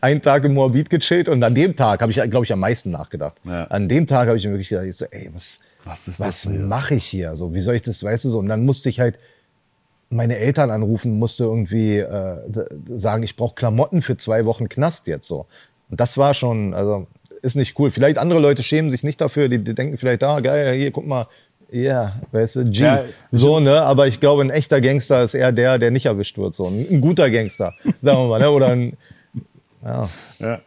[0.00, 2.90] einen Tag im Moabit gechillt und an dem Tag habe ich, glaube ich, am meisten
[2.90, 3.36] nachgedacht.
[3.44, 3.64] Ja.
[3.64, 6.94] An dem Tag habe ich mir wirklich gedacht, ich so, ey, was, Was was mache
[6.94, 7.34] ich hier?
[7.34, 8.38] So, wie soll ich das, weißt du, so.
[8.38, 9.18] Und dann musste ich halt
[10.08, 12.38] meine Eltern anrufen, musste irgendwie äh,
[12.86, 15.46] sagen, ich brauche Klamotten für zwei Wochen Knast jetzt so.
[15.90, 17.06] Und das war schon, also
[17.42, 17.90] ist nicht cool.
[17.90, 21.06] Vielleicht andere Leute schämen sich nicht dafür, die, die denken vielleicht, ah geil, hier guck
[21.06, 21.26] mal,
[21.70, 23.82] ja, weißt du, G, Ja, so ne.
[23.82, 26.86] Aber ich glaube, ein echter Gangster ist eher der, der nicht erwischt wird, so ein,
[26.90, 28.50] ein guter Gangster, sagen wir mal, ne?
[28.50, 28.96] Oder ein,
[29.82, 30.08] ja.
[30.38, 30.60] Ja.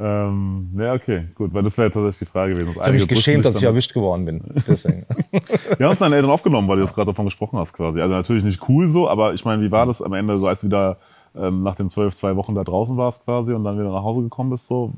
[0.00, 2.72] Ähm, ja, okay, gut, weil das wäre tatsächlich die Frage gewesen.
[2.72, 4.42] Ich habe mich geschämt, dass ich erwischt geworden bin.
[4.66, 5.06] Deswegen.
[5.78, 8.00] Wir haben es deinen Eltern aufgenommen, weil du jetzt gerade davon gesprochen hast quasi.
[8.00, 10.62] Also natürlich nicht cool so, aber ich meine, wie war das am Ende, so als
[10.62, 10.98] du wieder
[11.36, 14.22] ähm, nach den zwölf, zwei Wochen da draußen warst quasi und dann wieder nach Hause
[14.22, 14.92] gekommen bist so?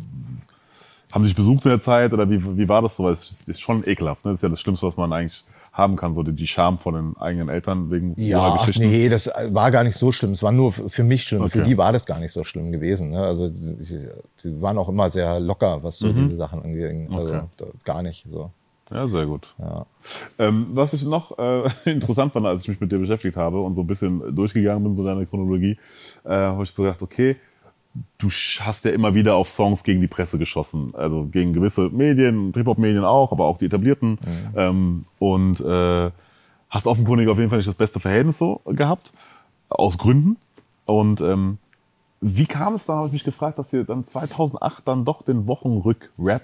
[1.12, 3.04] Haben sie dich besucht in der Zeit oder wie, wie war das so?
[3.04, 4.32] Weil es ist- schon ekelhaft, ne?
[4.32, 6.94] Das ist ja das Schlimmste, was man eigentlich haben kann, so die, die Scham von
[6.94, 8.88] den eigenen Eltern wegen so einer Ja, ach, Geschichte.
[8.88, 10.32] nee, das war gar nicht so schlimm.
[10.32, 11.46] Es war nur für mich schlimm.
[11.48, 11.68] Für Okay.
[11.68, 13.10] die war das gar nicht so schlimm gewesen.
[13.10, 13.22] Ne?
[13.22, 14.08] Also sie,
[14.60, 17.12] waren auch immer sehr locker, was so diese Sachen anging.
[17.12, 17.40] Also Mhm.
[17.60, 17.70] Okay.
[17.84, 18.50] gar nicht so.
[18.90, 19.52] Ja, sehr gut.
[19.58, 19.84] Ja.
[20.38, 23.74] Ähm, was ich noch äh, interessant fand, als ich mich mit dir beschäftigt habe und
[23.74, 25.76] so ein bisschen durchgegangen bin, so deine Chronologie,
[26.24, 27.36] äh, habe ich so gedacht, okay,
[28.18, 30.92] du hast ja immer wieder auf Songs gegen die Presse geschossen.
[30.94, 34.18] Also gegen gewisse Medien, Hip-Hop-Medien auch, aber auch die etablierten.
[34.56, 36.10] Ähm, und äh,
[36.70, 39.12] hast offenkundig auf jeden Fall nicht das beste Verhältnis so gehabt,
[39.68, 40.36] aus Gründen.
[40.84, 41.58] Und ähm,
[42.20, 45.46] wie kam es dann, habe ich mich gefragt, dass ihr dann 2008 dann doch den
[45.46, 46.42] Wochenrück-Rap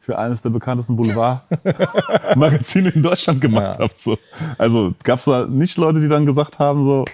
[0.00, 3.84] für eines der bekanntesten Boulevard-Magazine in Deutschland gemacht Ja.
[3.84, 3.98] habt.
[3.98, 4.18] So.
[4.58, 7.04] Also gab es da nicht Leute, die dann gesagt haben, so,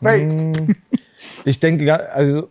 [0.00, 0.74] Fake.
[1.44, 2.48] Ich denke, also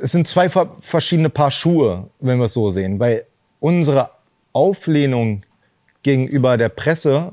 [0.00, 3.24] es sind zwei ver- verschiedene Paar Schuhe, wenn wir es so sehen, weil
[3.60, 4.10] unsere
[4.52, 5.42] Auflehnung
[6.02, 7.32] gegenüber der Presse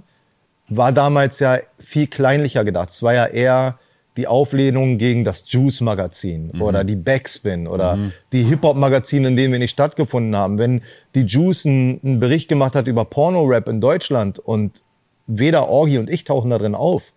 [0.70, 2.90] war damals ja viel kleinlicher gedacht.
[2.90, 3.78] Es war ja eher
[4.18, 7.98] die Auflehnung gegen das Juice-Magazin oder die Backspin oder
[8.32, 10.58] die Hip-Hop-Magazine, in denen wir nicht stattgefunden haben.
[10.60, 10.82] Wenn
[11.16, 14.84] die Juice einen einen Bericht gemacht hat über Porno-Rap in Deutschland und
[15.26, 17.12] weder Orgi und ich tauchen da drin auf,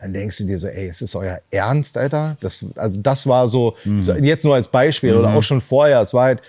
[0.00, 2.36] dann denkst du dir so, ey, ist das euer Ernst, Alter?
[2.40, 6.12] Das, also das war so, so, jetzt nur als Beispiel oder auch schon vorher, es
[6.12, 6.42] war halt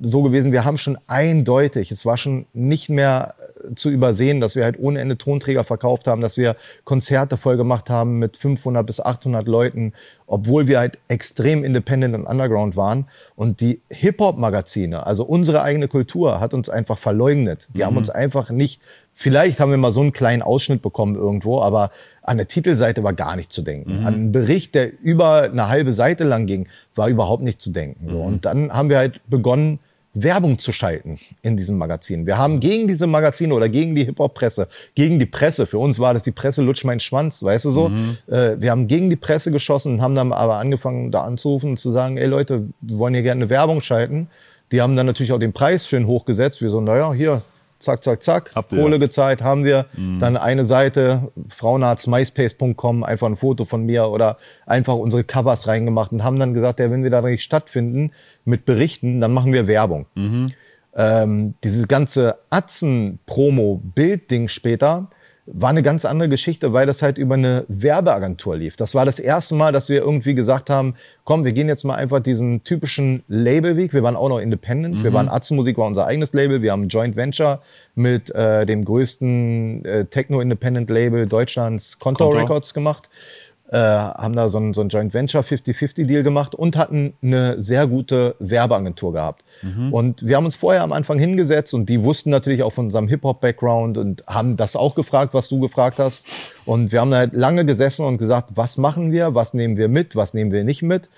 [0.00, 3.34] so gewesen, wir haben schon eindeutig, es war schon nicht mehr
[3.74, 7.90] zu übersehen, dass wir halt ohne Ende Tonträger verkauft haben, dass wir Konzerte voll gemacht
[7.90, 9.92] haben mit 500 bis 800 Leuten,
[10.26, 13.06] obwohl wir halt extrem independent und underground waren.
[13.36, 17.68] Und die Hip-Hop-Magazine, also unsere eigene Kultur, hat uns einfach verleugnet.
[17.74, 18.80] Die haben uns einfach nicht,
[19.12, 21.90] vielleicht haben wir mal so einen kleinen Ausschnitt bekommen irgendwo, aber
[22.22, 24.04] an der Titelseite war gar nicht zu denken.
[24.04, 28.08] An einen Bericht, der über eine halbe Seite lang ging, war überhaupt nicht zu denken.
[28.08, 28.20] So.
[28.20, 29.78] Und dann haben wir halt begonnen,
[30.14, 32.26] Werbung zu schalten in diesem Magazin.
[32.26, 36.14] Wir haben gegen diese Magazine oder gegen die Hip-Hop-Presse, gegen die Presse, für uns war
[36.14, 37.90] das die Presse lutscht meinen Schwanz, weißt du so?
[38.28, 41.76] Äh, wir haben gegen die Presse geschossen und haben dann aber angefangen, da anzurufen und
[41.78, 44.28] zu sagen, ey Leute, wir wollen hier gerne eine Werbung schalten.
[44.72, 46.62] Die haben dann natürlich auch den Preis schön hochgesetzt.
[46.62, 47.42] Wir so, naja, hier,
[47.84, 48.70] zack, zack, zack, Habt.
[48.70, 49.86] Kohle gezahlt, haben wir.
[50.18, 56.12] Dann eine Seite, Frauenarzt, myspace.com, einfach ein Foto von mir oder einfach unsere Covers reingemacht
[56.12, 58.10] und haben dann gesagt, ja, wenn wir da nicht stattfinden
[58.44, 60.06] mit Berichten, dann machen wir Werbung.
[60.96, 65.10] Ähm, dieses ganze Atzen-Promo-Bild-Ding später
[65.46, 68.76] war eine ganz andere Geschichte, weil das halt über eine Werbeagentur lief.
[68.76, 71.96] Das war das erste Mal, dass wir irgendwie gesagt haben, komm, wir gehen jetzt mal
[71.96, 73.92] einfach diesen typischen Labelweg.
[73.92, 75.02] Wir waren auch noch independent.
[75.04, 76.62] Wir waren Atzenmusik war unser eigenes Label.
[76.62, 77.60] Wir haben ein Joint Venture
[77.94, 82.34] mit äh, dem größten äh, Techno-Independent-Label Deutschlands, Contour.
[82.34, 83.10] Records gemacht
[83.70, 87.60] äh, haben da so ein, so ein Joint Venture 50-50 Deal gemacht und hatten eine
[87.60, 89.44] sehr gute Werbeagentur gehabt.
[89.90, 93.08] Und wir haben uns vorher am Anfang hingesetzt und die wussten natürlich auch von unserem
[93.08, 96.26] Hip-Hop-Background und haben das auch gefragt, was du gefragt hast.
[96.66, 100.14] Und wir haben halt lange gesessen und gesagt, was machen wir, was nehmen wir mit,
[100.14, 101.10] was nehmen wir nicht mit.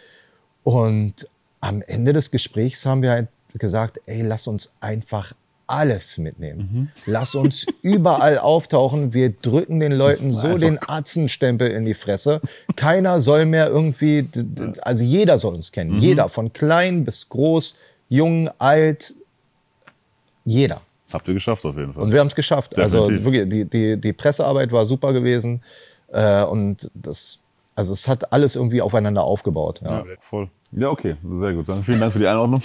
[0.62, 1.28] Und
[1.60, 5.32] am Ende des Gesprächs haben wir halt gesagt, ey, lass uns einfach
[5.66, 6.92] alles mitnehmen.
[7.06, 9.14] Lass uns überall auftauchen.
[9.14, 12.40] Wir drücken den Leuten so den Arzenstempel in die Fresse.
[12.76, 14.28] Keiner soll mehr irgendwie,
[14.82, 16.00] also jeder soll uns kennen.
[16.00, 17.76] Jeder, von klein bis groß,
[18.08, 19.14] jung, alt,
[20.44, 20.80] jeder.
[21.12, 22.02] Habt ihr geschafft auf jeden Fall.
[22.02, 22.78] Und wir haben es geschafft.
[22.78, 23.24] Also Definitiv.
[23.24, 25.62] wirklich, die, die, die Pressearbeit war super gewesen.
[26.08, 27.40] Äh, und das,
[27.74, 29.80] also es hat alles irgendwie aufeinander aufgebaut.
[29.82, 29.98] Ja.
[29.98, 30.50] Ja, voll.
[30.72, 31.68] Ja, okay, sehr gut.
[31.68, 32.60] Dann vielen Dank für die Einordnung.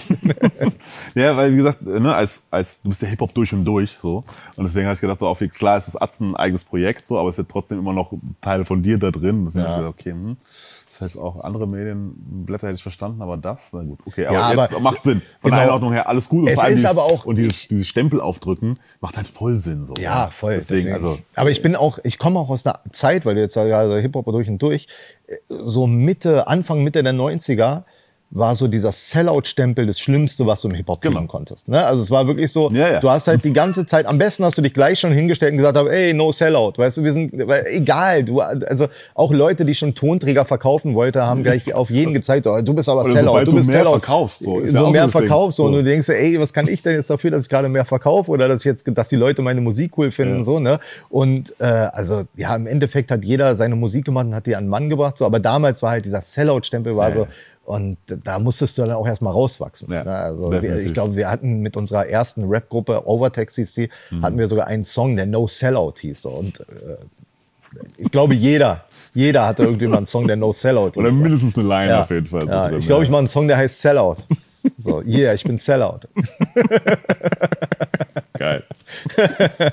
[1.14, 4.24] ja, weil wie gesagt, ne, als, als du bist der Hip-Hop durch und durch so.
[4.56, 7.18] Und deswegen habe ich gedacht, so auf klar ist das Atzen ein eigenes Projekt, so,
[7.18, 9.44] aber es ist ja trotzdem immer noch Teile von dir da drin.
[9.46, 9.70] Deswegen Ja.
[9.76, 10.36] habe ich gedacht, okay, hm,
[11.02, 14.80] heißt auch andere Medienblätter hätte ich verstanden, aber das, na gut, okay, aber, Ja, aber-
[14.80, 15.20] macht Sinn.
[15.40, 15.56] Von genau.
[15.56, 16.40] der Einordnung her alles gut.
[16.42, 19.58] Und Es ist dieses, aber auch- und dieses, ich- dieses Stempel aufdrücken macht halt voll
[19.58, 19.94] Sinn so.
[20.00, 20.54] Ja, voll.
[20.56, 20.94] Deswegen, deswegen.
[21.06, 23.96] also Aber ich bin auch, ich komme auch aus einer Zeit, weil du jetzt also
[23.96, 24.86] Hip-Hop durch und durch,
[25.26, 27.84] äh, so Mitte, Anfang, Mitte der 90er
[28.34, 31.26] war so dieser Sellout-Stempel das Schlimmste, was du im Hip-Hop kriegen Genau.
[31.26, 31.68] konntest.
[31.68, 31.84] Ne?
[31.84, 33.00] Also es war wirklich so, Ja, ja.
[33.00, 35.58] du hast halt die ganze Zeit, am besten hast du dich gleich schon hingestellt und
[35.58, 36.72] gesagt, hab, ey, no Sellout.
[36.76, 41.20] Weißt du, wir sind, weil, egal, du, also auch Leute, die schon Tonträger verkaufen wollten,
[41.20, 43.78] haben gleich auf jeden gezeigt, oh, du bist aber Oder Sellout, du du bist mehr
[43.78, 43.90] Sellout.
[44.00, 45.64] verkaufst, so, ist ja so auch mehr verkaufst so.
[45.66, 48.30] und du denkst, ey, was kann ich denn jetzt dafür, dass ich gerade mehr verkaufe
[48.30, 50.42] oder dass ich jetzt, dass die Leute meine Musik cool finden, Ja.
[50.44, 50.78] so, ne?
[51.10, 54.64] Und äh, also ja, im Endeffekt hat jeder seine Musik gemacht und hat die an
[54.64, 55.26] den Mann gebracht, so.
[55.26, 57.26] Aber damals war halt dieser Sellout-Stempel war Ja, so ja.
[57.72, 59.92] Und da musstest du dann auch erstmal rauswachsen.
[59.92, 60.14] Ja, ne?
[60.14, 64.22] Also wir, ich glaube, wir hatten mit unserer ersten Rap-Gruppe Overtext hieß die, Mhm.
[64.22, 66.26] hatten wir sogar einen Song, der No Sellout hieß.
[66.26, 66.64] Und äh,
[67.96, 71.16] ich glaube, jeder, jeder hatte irgendwie mal einen Song, der No Sellout oder hieß.
[71.16, 71.22] so.
[71.22, 72.00] mindestens eine Line Ja.
[72.02, 72.46] auf jeden Fall.
[72.46, 74.16] Ja, ich glaube, ich mache einen Song, der heißt Sellout.
[74.76, 76.00] So, yeah, ich bin Sellout.
[78.38, 78.62] Geil.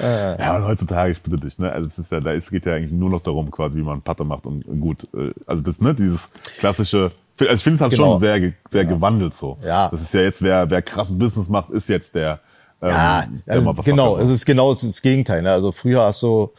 [0.00, 1.70] ja, und heutzutage, ich bitte dich, ne?
[1.72, 4.00] Also es ist ja, da es geht ja eigentlich nur noch darum, quasi, wie man
[4.02, 5.04] Patte macht und gut.
[5.14, 6.20] äh, Also das, ne, dieses
[6.58, 7.12] klassische.
[7.40, 8.12] Also ich finde es halt Genau.
[8.12, 9.58] schon sehr, sehr gewandelt so.
[9.64, 9.88] Ja.
[9.90, 12.40] Das ist ja jetzt, wer, wer krass Business macht, ist jetzt der.
[12.80, 15.42] Ähm, Ja, der Motherfucker genau, es ist genau das Gegenteil.
[15.42, 15.50] Ne?
[15.50, 16.50] Also früher hast du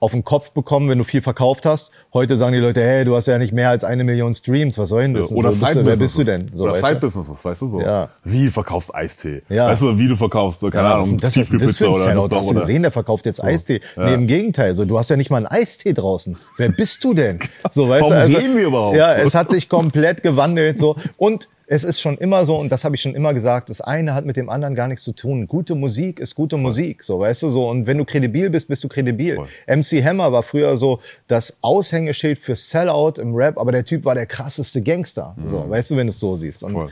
[0.00, 1.92] auf den Kopf bekommen, wenn du viel verkauft hast.
[2.14, 4.88] Heute sagen die Leute, hey, du hast ja nicht mehr als eine Million Streams, was
[4.88, 5.30] soll denn das?
[5.30, 6.50] Oder so, bist du, wer bist du denn?
[6.54, 6.86] So, Oder weißt du?
[6.88, 7.80] Side-Businesses, weißt du so.
[7.80, 8.08] Ja.
[8.24, 9.42] Wie du verkaufst Eistee.
[9.50, 9.68] Ja.
[9.68, 12.02] Weißt du, wie du verkaufst, so, keine Ja, Ahnung, das, das, das, für ein oder
[12.02, 12.28] Sellout.
[12.32, 13.80] Hast du gesehen, der verkauft jetzt Eistee.
[13.96, 14.74] Nee, im Gegenteil.
[14.74, 16.36] So, du hast ja nicht mal einen Eistee draußen.
[16.56, 17.38] Wer bist du denn?
[17.70, 19.26] So, weißt Warum du, also, reden wir überhaupt Ja, so?
[19.26, 20.78] es hat sich komplett gewandelt.
[20.78, 20.96] So.
[21.18, 24.12] Und es ist schon immer so, und das habe ich schon immer gesagt, das eine
[24.12, 25.46] hat mit dem anderen gar nichts zu tun.
[25.46, 27.68] Gute Musik ist gute Musik, so, weißt du, so.
[27.68, 29.36] Und wenn du kredibil bist, bist du kredibil.
[29.36, 29.46] Voll.
[29.68, 30.98] MC Hammer war früher so
[31.28, 35.36] das Aushängeschild für Sellout im Rap, aber der Typ war der krasseste Gangster.
[35.44, 36.64] So, weißt du, wenn du es so siehst.
[36.64, 36.80] Und Mhm.
[36.80, 36.90] Voll.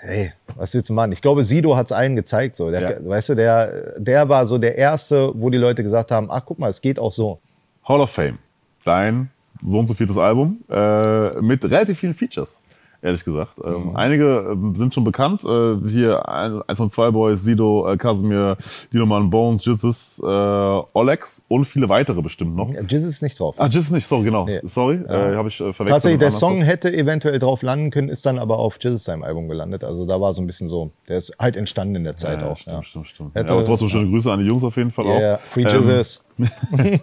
[0.00, 1.12] Hey, was willst du machen?
[1.12, 2.56] Ich glaube, Sido hat es allen gezeigt.
[2.56, 2.70] So.
[2.70, 2.96] Der, Ja.
[3.06, 6.58] Weißt du, der, der war so der Erste, wo die Leute gesagt haben, ach guck
[6.58, 7.40] mal, es geht auch so.
[7.84, 8.38] Hall of Fame.
[8.84, 9.28] Dein
[9.62, 12.62] so und so viertes Album äh, mit relativ vielen Features,
[13.02, 13.58] ehrlich gesagt.
[13.64, 13.74] Mhm.
[13.74, 15.44] Ähm, Einige ähm, sind schon bekannt.
[15.44, 18.56] Äh, hier ein- eins von zwei Boys, Sido, äh, Casimir,
[18.92, 22.68] Dinoman, Bones, Jizzes, äh, Olex und viele weitere bestimmt noch.
[22.88, 23.54] Jizz ist nicht drauf.
[23.58, 24.44] Ah, Jizzes nicht, sorry, genau.
[24.46, 24.60] Nee.
[24.64, 25.88] Sorry, äh, habe ich äh, verwechselt.
[25.88, 29.48] Tatsächlich, der Song hätte eventuell drauf landen können, ist dann aber auf Jizz seinem Album
[29.48, 29.84] gelandet.
[29.84, 32.50] Also da war so ein bisschen so, der ist halt entstanden in der Zeit Ja,
[32.50, 32.56] auch.
[32.56, 32.82] stimmt, ja.
[32.82, 33.34] stimmt, stimmt.
[33.34, 35.40] Hätte- ja, aber trotzdem schöne Grüße an die Jungs auf jeden Fall auch.
[35.40, 36.24] Free Ähm, Jizzes.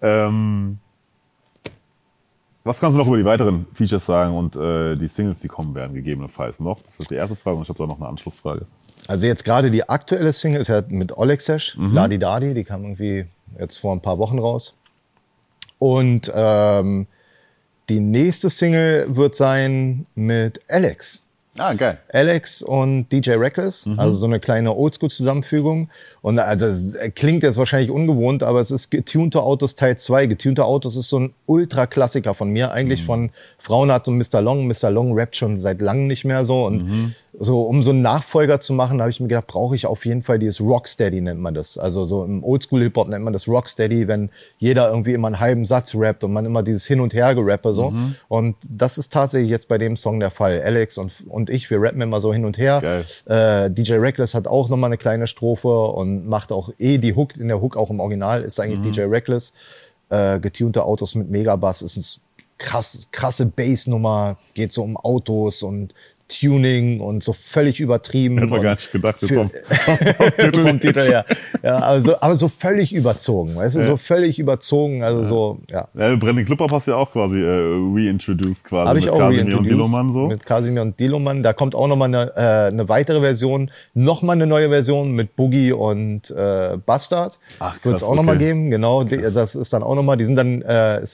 [0.00, 0.78] Ähm,
[2.68, 5.74] was kannst du noch über die weiteren Features sagen und äh, die Singles, die kommen
[5.74, 6.80] werden, gegebenenfalls noch?
[6.82, 8.66] Das ist die erste Frage und ich habe da noch eine Anschlussfrage.
[9.06, 11.94] Also jetzt gerade die aktuelle Single ist ja mit Olexesh, Mhm.
[11.94, 13.26] Ladi Dadi, die kam irgendwie
[13.58, 14.76] jetzt vor ein paar Wochen raus.
[15.78, 17.06] Und ähm,
[17.88, 21.22] die nächste Single wird sein mit Alex.
[21.58, 21.98] Ah, geil.
[22.12, 23.98] Alex und DJ Reckless, Mhm.
[23.98, 24.74] also so eine kleine
[25.18, 25.88] Oldschool-Zusammenfügung.
[26.22, 30.26] Und also es klingt jetzt wahrscheinlich ungewohnt, aber es ist Getunte Autos Teil 2.
[30.26, 32.72] Getunte Autos ist so ein Ultra-Klassiker von mir, Mhm.
[32.72, 34.40] eigentlich von Frauenarzt und Mr.
[34.40, 34.66] Long.
[34.66, 34.90] Mr.
[34.90, 36.64] Long rappt schon seit langem nicht mehr so.
[36.66, 37.14] Und Mhm.
[37.40, 40.22] so, um so einen Nachfolger zu machen, habe ich mir gedacht, brauche ich auf jeden
[40.22, 41.78] Fall dieses Rocksteady, nennt man das.
[41.78, 45.94] Also so im Oldschool-Hip-Hop nennt man das Rocksteady, wenn jeder irgendwie immer einen halben Satz
[45.94, 47.90] rappt und man immer dieses Hin- und Her-Gerappe so.
[47.90, 48.14] Mhm.
[48.28, 50.60] Und das ist tatsächlich jetzt bei dem Song der Fall.
[50.64, 53.04] Alex und, und ich, wir rappen immer so hin und her.
[53.26, 57.36] Äh, DJ Reckless hat auch nochmal eine kleine Strophe und macht auch eh die Hook,
[57.36, 58.92] in der Hook auch im Original ist eigentlich Mhm.
[58.92, 59.52] DJ Reckless.
[60.10, 62.04] Äh, getunte Autos mit Megabass ist ein
[62.58, 65.94] krass, krasse Bassnummer, geht so um Autos und
[66.28, 68.36] Tuning und so völlig übertrieben.
[68.38, 69.50] Hätte man und gar nicht gedacht, für- vom,
[70.38, 71.24] vom vom Titel her.
[71.62, 75.88] Ja, aber so, aber so völlig überzogen, weißt du, so völlig überzogen, also so, ja.
[75.94, 79.40] Ja, Brandon Clipper hast ja auch quasi äh, reintroduced quasi Habe ich mit auch Casimir
[79.40, 80.26] und reintroduced Diloman so.
[80.26, 81.42] mit Casimir und Diloman.
[81.42, 85.72] Da kommt auch nochmal eine, äh, eine weitere Version, nochmal eine neue Version mit Boogie
[85.72, 87.38] und äh, Bastard.
[87.58, 88.46] Ach, Wird es auch noch nochmal okay.
[88.46, 89.04] geben, genau.
[89.04, 91.04] Das ist dann auch nochmal, die sind dann, äh, äh,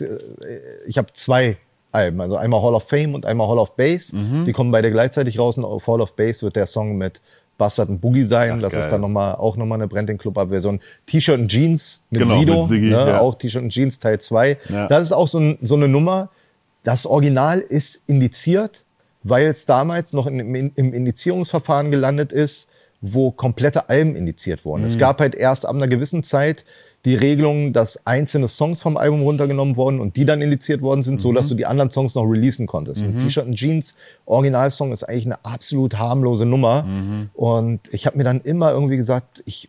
[0.87, 1.57] ich habe zwei
[1.95, 4.13] Alben, also einmal Hall of Fame und einmal Hall of Bass.
[4.13, 4.45] Mhm.
[4.45, 7.21] Die kommen beide gleichzeitig raus und auf Hall of Bass wird der Song mit
[7.57, 8.55] Bastard und Boogie sein.
[8.57, 8.81] Ach, das geil.
[8.81, 10.81] ist dann noch mal, auch nochmal eine Branding Club Up Version.
[11.07, 13.21] T-Shirt und Jeans mit Genau, Sido, mit Siggi, ne, ja.
[13.21, 14.59] auch T-Shirt und Jeans Teil 2.
[14.69, 14.87] Ja.
[14.89, 16.31] Das ist auch so, ein, so eine Nummer,
[16.83, 18.85] das Original ist indiziert,
[19.23, 22.69] weil es damals noch in, im, im Indizierungsverfahren gelandet ist,
[23.07, 24.83] wo komplette Alben indiziert wurden.
[24.85, 26.65] Es gab halt erst ab einer gewissen Zeit
[27.05, 31.21] die Regelung, dass einzelne Songs vom Album runtergenommen wurden und die dann indiziert worden sind,
[31.21, 33.03] so dass du die anderen Songs noch releasen konntest.
[33.03, 33.95] Ein T-Shirt und Jeans
[34.25, 36.87] Originalsong ist eigentlich eine absolut harmlose Nummer.
[37.35, 39.69] Und ich habe mir dann immer irgendwie gesagt, ich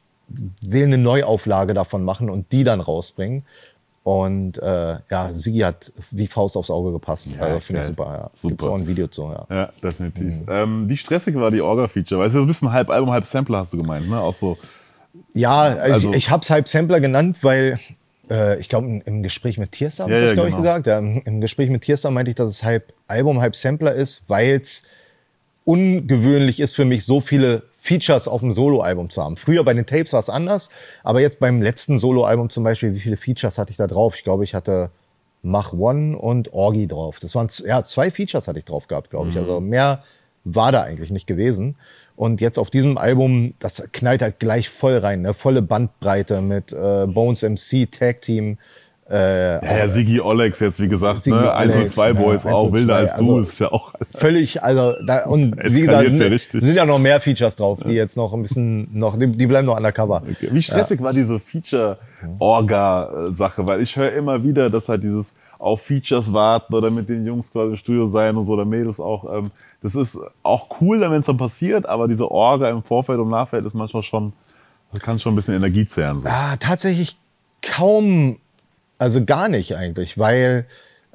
[0.62, 3.44] will eine Neuauflage davon machen und die dann rausbringen.
[4.06, 7.28] Und äh, ja, Sigi hat wie Faust aufs Auge gepasst.
[7.40, 8.06] also finde ich super.
[8.06, 8.30] Ja.
[8.36, 8.50] Super.
[8.50, 9.24] Gibt's auch ein Video zu.
[9.24, 9.48] Ja.
[9.50, 10.34] Ja, definitiv.
[10.48, 12.22] Ähm, wie stressig war die Orga-Feature?
[12.22, 14.20] Weißt du, das ist ein bisschen halb Album, halb Sampler hast du gemeint, ne?
[14.22, 14.60] Auch so.
[15.34, 17.80] Ja, also Also- ich, ich habe es halb Sampler genannt, weil
[18.30, 20.60] äh, ich glaube, im Gespräch mit Tierstar habe Ja, ich das, ja, glaube genau.
[20.60, 20.86] ich, gesagt.
[20.88, 24.22] Ja, im, Im Gespräch mit Tierstar meinte ich, dass es halb Album, halb Sampler ist,
[24.28, 24.84] weil es
[25.64, 29.38] ungewöhnlich ist für mich, so viele Features auf dem Soloalbum zu haben.
[29.38, 30.70] Früher bei den Tapes war es anders,
[31.04, 34.16] aber jetzt beim letzten Soloalbum zum Beispiel, wie viele Features hatte ich da drauf?
[34.16, 34.90] Ich glaube, ich hatte
[35.44, 37.20] Mach One und Orgi drauf.
[37.20, 39.38] Das waren ja zwei Features hatte ich drauf gehabt, glaube ich.
[39.38, 40.02] Also mehr
[40.44, 41.76] war da eigentlich nicht gewesen.
[42.16, 45.36] Und jetzt auf diesem Album, das knallt halt gleich voll rein, ne?
[45.36, 48.58] volle Bandbreite mit äh, Bones MC, Tag Team.
[49.08, 51.54] Äh, Ja, ja, Sigi Olex jetzt, wie gesagt, Sigi ne?
[51.54, 53.72] 1 und Olex, 2 ja, Boys 1 auch, wilder 2, als du, also- ist ja
[53.72, 53.92] auch.
[54.16, 56.64] völlig, also da, und wie gesagt, ja sind, richtig.
[56.64, 59.68] sind ja noch mehr Features drauf, die jetzt noch ein bisschen, noch, die, die bleiben
[59.68, 60.24] noch undercover.
[60.28, 60.50] Okay.
[60.52, 61.40] Wie stressig war diese
[62.40, 63.68] Feature-Orga-Sache?
[63.68, 67.52] Weil ich höre immer wieder, dass halt dieses auf Features warten oder mit den Jungs
[67.52, 69.32] quasi im Studio sein und so, oder Mädels auch.
[69.38, 69.52] Ähm,
[69.82, 73.66] das ist auch cool, wenn es dann passiert, aber diese Orga im Vorfeld und Nachfeld
[73.66, 74.34] ist manchmal schon,
[74.92, 76.22] das kann schon ein bisschen Energie zehren.
[76.22, 76.28] So.
[76.28, 77.18] Ah, tatsächlich
[77.62, 78.38] kaum,
[78.98, 80.66] also gar nicht eigentlich, weil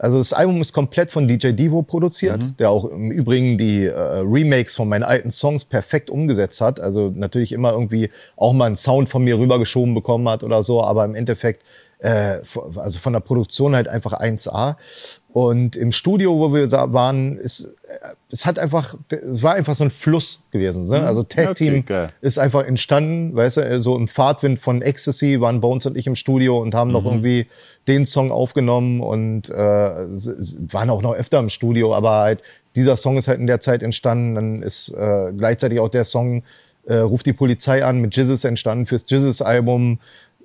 [0.00, 3.92] also das Album ist komplett von DJ Divo produziert, der auch im Übrigen die äh,
[3.94, 6.80] Remakes von meinen alten Songs perfekt umgesetzt hat.
[6.80, 10.82] Also natürlich immer irgendwie auch mal einen Sound von mir rübergeschoben bekommen hat oder so,
[10.82, 11.64] aber im Endeffekt
[12.02, 12.38] äh,
[12.76, 14.76] also von der Produktion halt einfach 1A.
[15.32, 17.68] Und im Studio, wo wir waren, ist, äh,
[18.32, 20.86] es hat einfach, es war einfach so ein Fluss gewesen.
[20.86, 21.06] Ne?
[21.06, 21.50] Also Tag Mhm.
[21.50, 22.10] Okay, Team geil.
[22.20, 26.16] ist einfach entstanden, weißt du, so im Fahrtwind von Ecstasy waren Bones und ich im
[26.16, 26.92] Studio und haben Mhm.
[26.94, 27.46] noch irgendwie
[27.86, 32.42] den Song aufgenommen und äh, waren auch noch öfter im Studio, aber halt
[32.76, 34.34] dieser Song ist halt in der Zeit entstanden.
[34.36, 36.42] Dann ist äh, gleichzeitig auch der Song
[36.86, 39.98] äh, Ruf die Polizei an mit Jizzes entstanden fürs Jizzes-Album.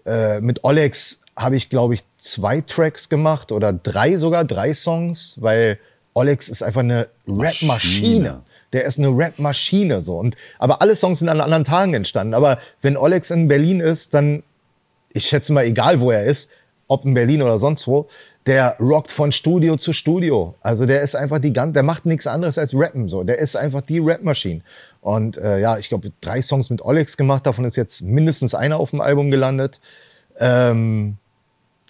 [0.05, 5.35] Äh, mit Olex habe ich, glaube ich, zwei Tracks gemacht oder drei sogar, drei Songs,
[5.41, 5.79] weil
[6.13, 8.43] Olex ist einfach eine Rap-Maschine.
[8.71, 10.17] Der ist eine Rap-Maschine so.
[10.17, 12.33] Und, aber alle Songs sind an anderen Tagen entstanden.
[12.33, 14.43] Aber wenn Olex in Berlin ist, dann,
[15.09, 16.49] ich schätze mal, egal wo er ist,
[16.87, 18.07] ob in Berlin oder sonst wo,
[18.45, 20.55] der rockt von Studio zu Studio.
[20.61, 23.23] Also der ist einfach die ganze, der macht nichts anderes als rappen so.
[23.23, 24.61] Der ist einfach die Rap-Maschine.
[25.01, 28.79] Und äh, ja, ich glaube, drei Songs mit Olex gemacht, davon ist jetzt mindestens einer
[28.79, 29.81] auf dem Album gelandet.
[30.39, 31.17] Ähm,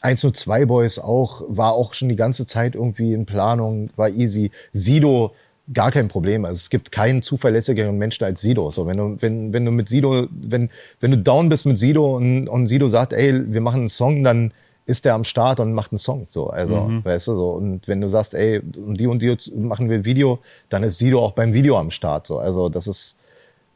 [0.06, 4.52] 102 Boys auch, war auch schon die ganze Zeit irgendwie in Planung, war easy.
[4.72, 5.34] Sido,
[5.74, 6.46] gar kein Problem.
[6.46, 8.70] Also es gibt keinen zuverlässigeren Menschen als Sido.
[8.70, 12.16] So, wenn du, wenn, wenn du mit Sido, wenn, wenn du down bist mit Sido
[12.16, 14.54] und, und Sido sagt, ey, wir machen einen Song, dann
[14.86, 16.28] ist der am Start und macht einen Song.
[16.30, 17.50] So, also, weißt du, so.
[17.52, 20.40] Und wenn du sagst, ey, um die und die machen wir ein Video,
[20.70, 22.28] dann ist Sido auch beim Video am Start.
[22.28, 23.18] So, also, das ist,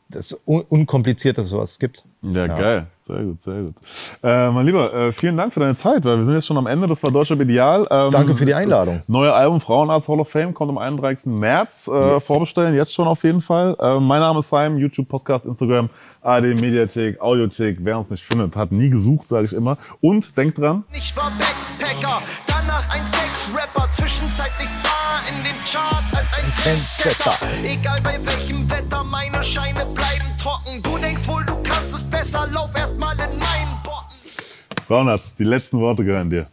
[0.09, 2.03] das un unkomplizierteste, was es gibt.
[2.21, 2.87] Ja, geil.
[3.07, 3.73] Sehr gut, sehr gut.
[4.21, 6.67] Äh, mein Lieber, äh, vielen Dank für deine Zeit, weil wir sind jetzt schon am
[6.67, 6.87] Ende.
[6.87, 7.87] Das war Deutscher Ideal.
[7.89, 9.01] Ähm, Danke für die Einladung.
[9.07, 11.27] Neue Album Frauenarzt Hall of Fame kommt am 31.
[11.33, 11.87] März.
[11.87, 12.25] Äh, Yes.
[12.25, 13.75] Vorbestellen, jetzt schon auf jeden Fall.
[13.79, 15.89] Äh, mein Name ist Simon, YouTube, Podcast, Instagram,
[16.21, 17.77] ARD, Mediathek, Audiothek.
[17.81, 19.77] Wer uns nicht findet, hat nie gesucht, sage ich immer.
[20.01, 22.21] Und denkt dran, Ich war Backpacker,
[26.69, 27.33] Trendsetter.
[27.63, 30.83] Egal bei welchem Wetter, meine Scheine bleiben trocken.
[30.83, 34.15] Du denkst wohl, du kannst es besser, lauf erstmal in meinen Botten.
[34.85, 36.45] Frauenarzt, die letzten Worte gehören dir.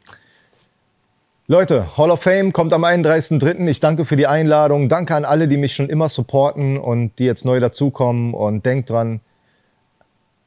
[1.49, 3.69] Leute, Hall of Fame kommt am 31.03.
[3.69, 4.89] Ich danke für die Einladung.
[4.89, 8.33] Danke an alle, die mich schon immer supporten und die jetzt neu dazukommen.
[8.33, 9.21] Und denkt dran,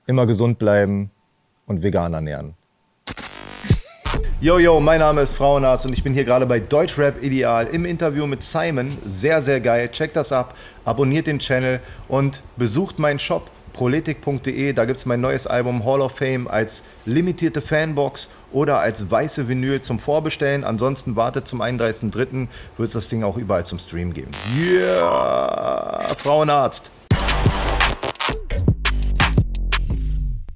[0.08, 1.12] immer gesund bleiben
[1.68, 2.56] und vegan ernähren.
[4.42, 7.84] Yo, yo, mein Name ist Frauenarzt und ich bin hier gerade bei Deutschrap Ideal im
[7.84, 8.88] Interview mit Simon.
[9.06, 9.90] Sehr, sehr geil.
[9.92, 14.72] Checkt das ab, abonniert den Channel und besucht meinen Shop proletik.de.
[14.72, 19.50] Da gibt es mein neues Album Hall of Fame als limitierte Fanbox oder als weiße
[19.50, 20.64] Vinyl zum Vorbestellen.
[20.64, 22.48] Ansonsten wartet zum 31.03.
[22.78, 24.32] wird es das Ding auch überall zum Stream geben.
[24.58, 26.92] Yeah, Frauenarzt.